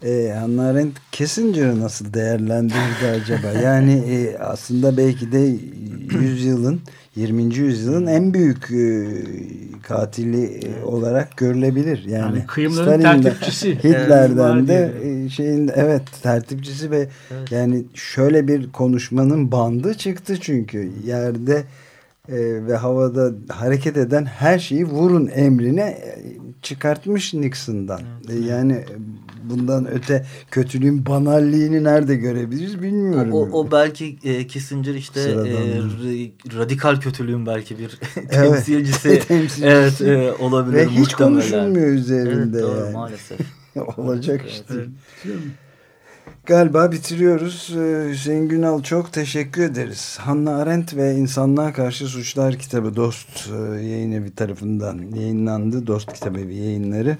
[0.03, 3.59] e, Hannah Arendt Kissinger'ı nasıl değerlendirdi acaba?
[3.63, 5.57] Yani e, aslında belki de
[6.19, 6.81] yüzyılın
[7.15, 7.55] 20.
[7.55, 9.07] yüzyılın en büyük e,
[9.83, 12.03] katili e, olarak görülebilir.
[12.03, 13.75] Yani, yani kıyımların tertipçisi.
[13.83, 17.51] Hitler'den de e, şeyin evet tertipçisi ve evet.
[17.51, 21.63] yani şöyle bir konuşmanın bandı çıktı çünkü yerde
[22.29, 22.35] e,
[22.67, 26.23] ve havada hareket eden her şeyi vurun emrine e,
[26.61, 28.01] çıkartmış Nixon'dan.
[28.29, 28.43] Evet.
[28.43, 28.83] E, yani
[29.49, 33.33] bundan öte kötülüğün banalliğini nerede görebiliriz bilmiyorum.
[33.33, 35.55] O, o belki e, Kissinger işte e,
[36.57, 39.65] radikal kötülüğün belki bir temsilcisi, evet, temsilcisi.
[39.65, 42.93] evet e, olabilir Ve hiç konuşulmuyor üzerinde evet, doğru, yani.
[42.93, 43.39] maalesef.
[43.97, 44.73] Olacak evet, işte.
[45.25, 45.37] Evet.
[46.45, 47.73] Galiba bitiriyoruz.
[47.77, 50.17] Ee, Hüseyin Günal çok teşekkür ederiz.
[50.21, 55.87] Hannah Arendt ve İnsanlığa Karşı Suçlar kitabı Dost e, yayın evi tarafından yayınlandı.
[55.87, 57.17] Dost kitabı yayınları.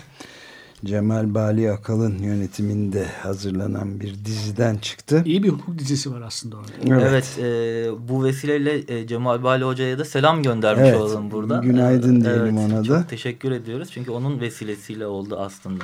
[0.86, 5.22] Cemal Bali Akal'ın yönetiminde hazırlanan bir diziden çıktı.
[5.26, 6.72] İyi bir hukuk dizisi var aslında orada.
[6.86, 11.58] Evet, evet e, bu vesileyle e, Cemal Bali Hoca'ya da selam göndermiş evet, olalım burada.
[11.58, 12.84] Günaydın diyelim evet, ona da.
[12.84, 15.84] Çok teşekkür ediyoruz çünkü onun vesilesiyle oldu aslında.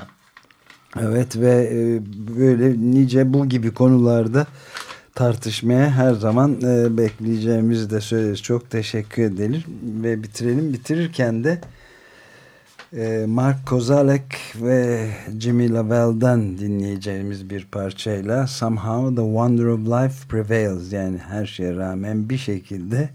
[0.99, 2.01] Evet ve e,
[2.37, 4.47] böyle nice bu gibi konularda
[5.15, 8.41] tartışmaya her zaman e, bekleyeceğimizi de söyleriz.
[8.41, 9.63] Çok teşekkür edelim
[10.03, 10.73] ve bitirelim.
[10.73, 11.61] Bitirirken de
[12.97, 20.93] e, Mark Kozalek ve Jimmy Lavelle'den dinleyeceğimiz bir parçayla Somehow the Wonder of Life Prevails
[20.93, 23.09] yani her şeye rağmen bir şekilde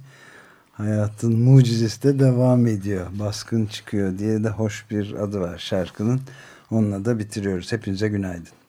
[0.73, 3.07] hayatın mucizesi de devam ediyor.
[3.19, 6.21] Baskın çıkıyor diye de hoş bir adı var şarkının.
[6.71, 7.73] Onunla da bitiriyoruz.
[7.73, 8.66] Hepinize günaydın.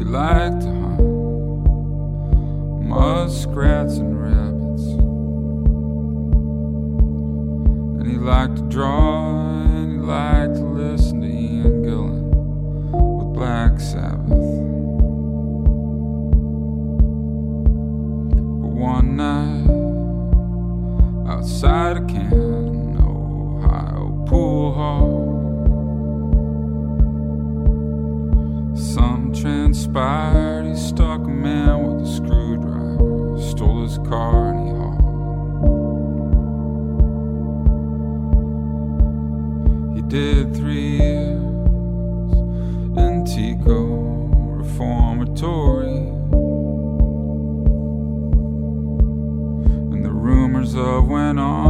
[0.00, 1.00] You like to hunt
[2.88, 4.84] muskrats and rabbits,
[8.00, 12.30] and you like to draw, and you like to listen to Ian Gillan
[13.18, 14.28] with Black Sabbath.
[18.62, 19.68] But one night
[21.30, 22.19] outside of camp.
[29.80, 35.00] inspired, he stuck a man with a screwdriver, stole his car, and he hauled.
[39.96, 41.40] He did three years
[42.98, 43.86] in Tico,
[44.58, 46.00] reformatory.
[49.92, 51.69] And the rumors of went on.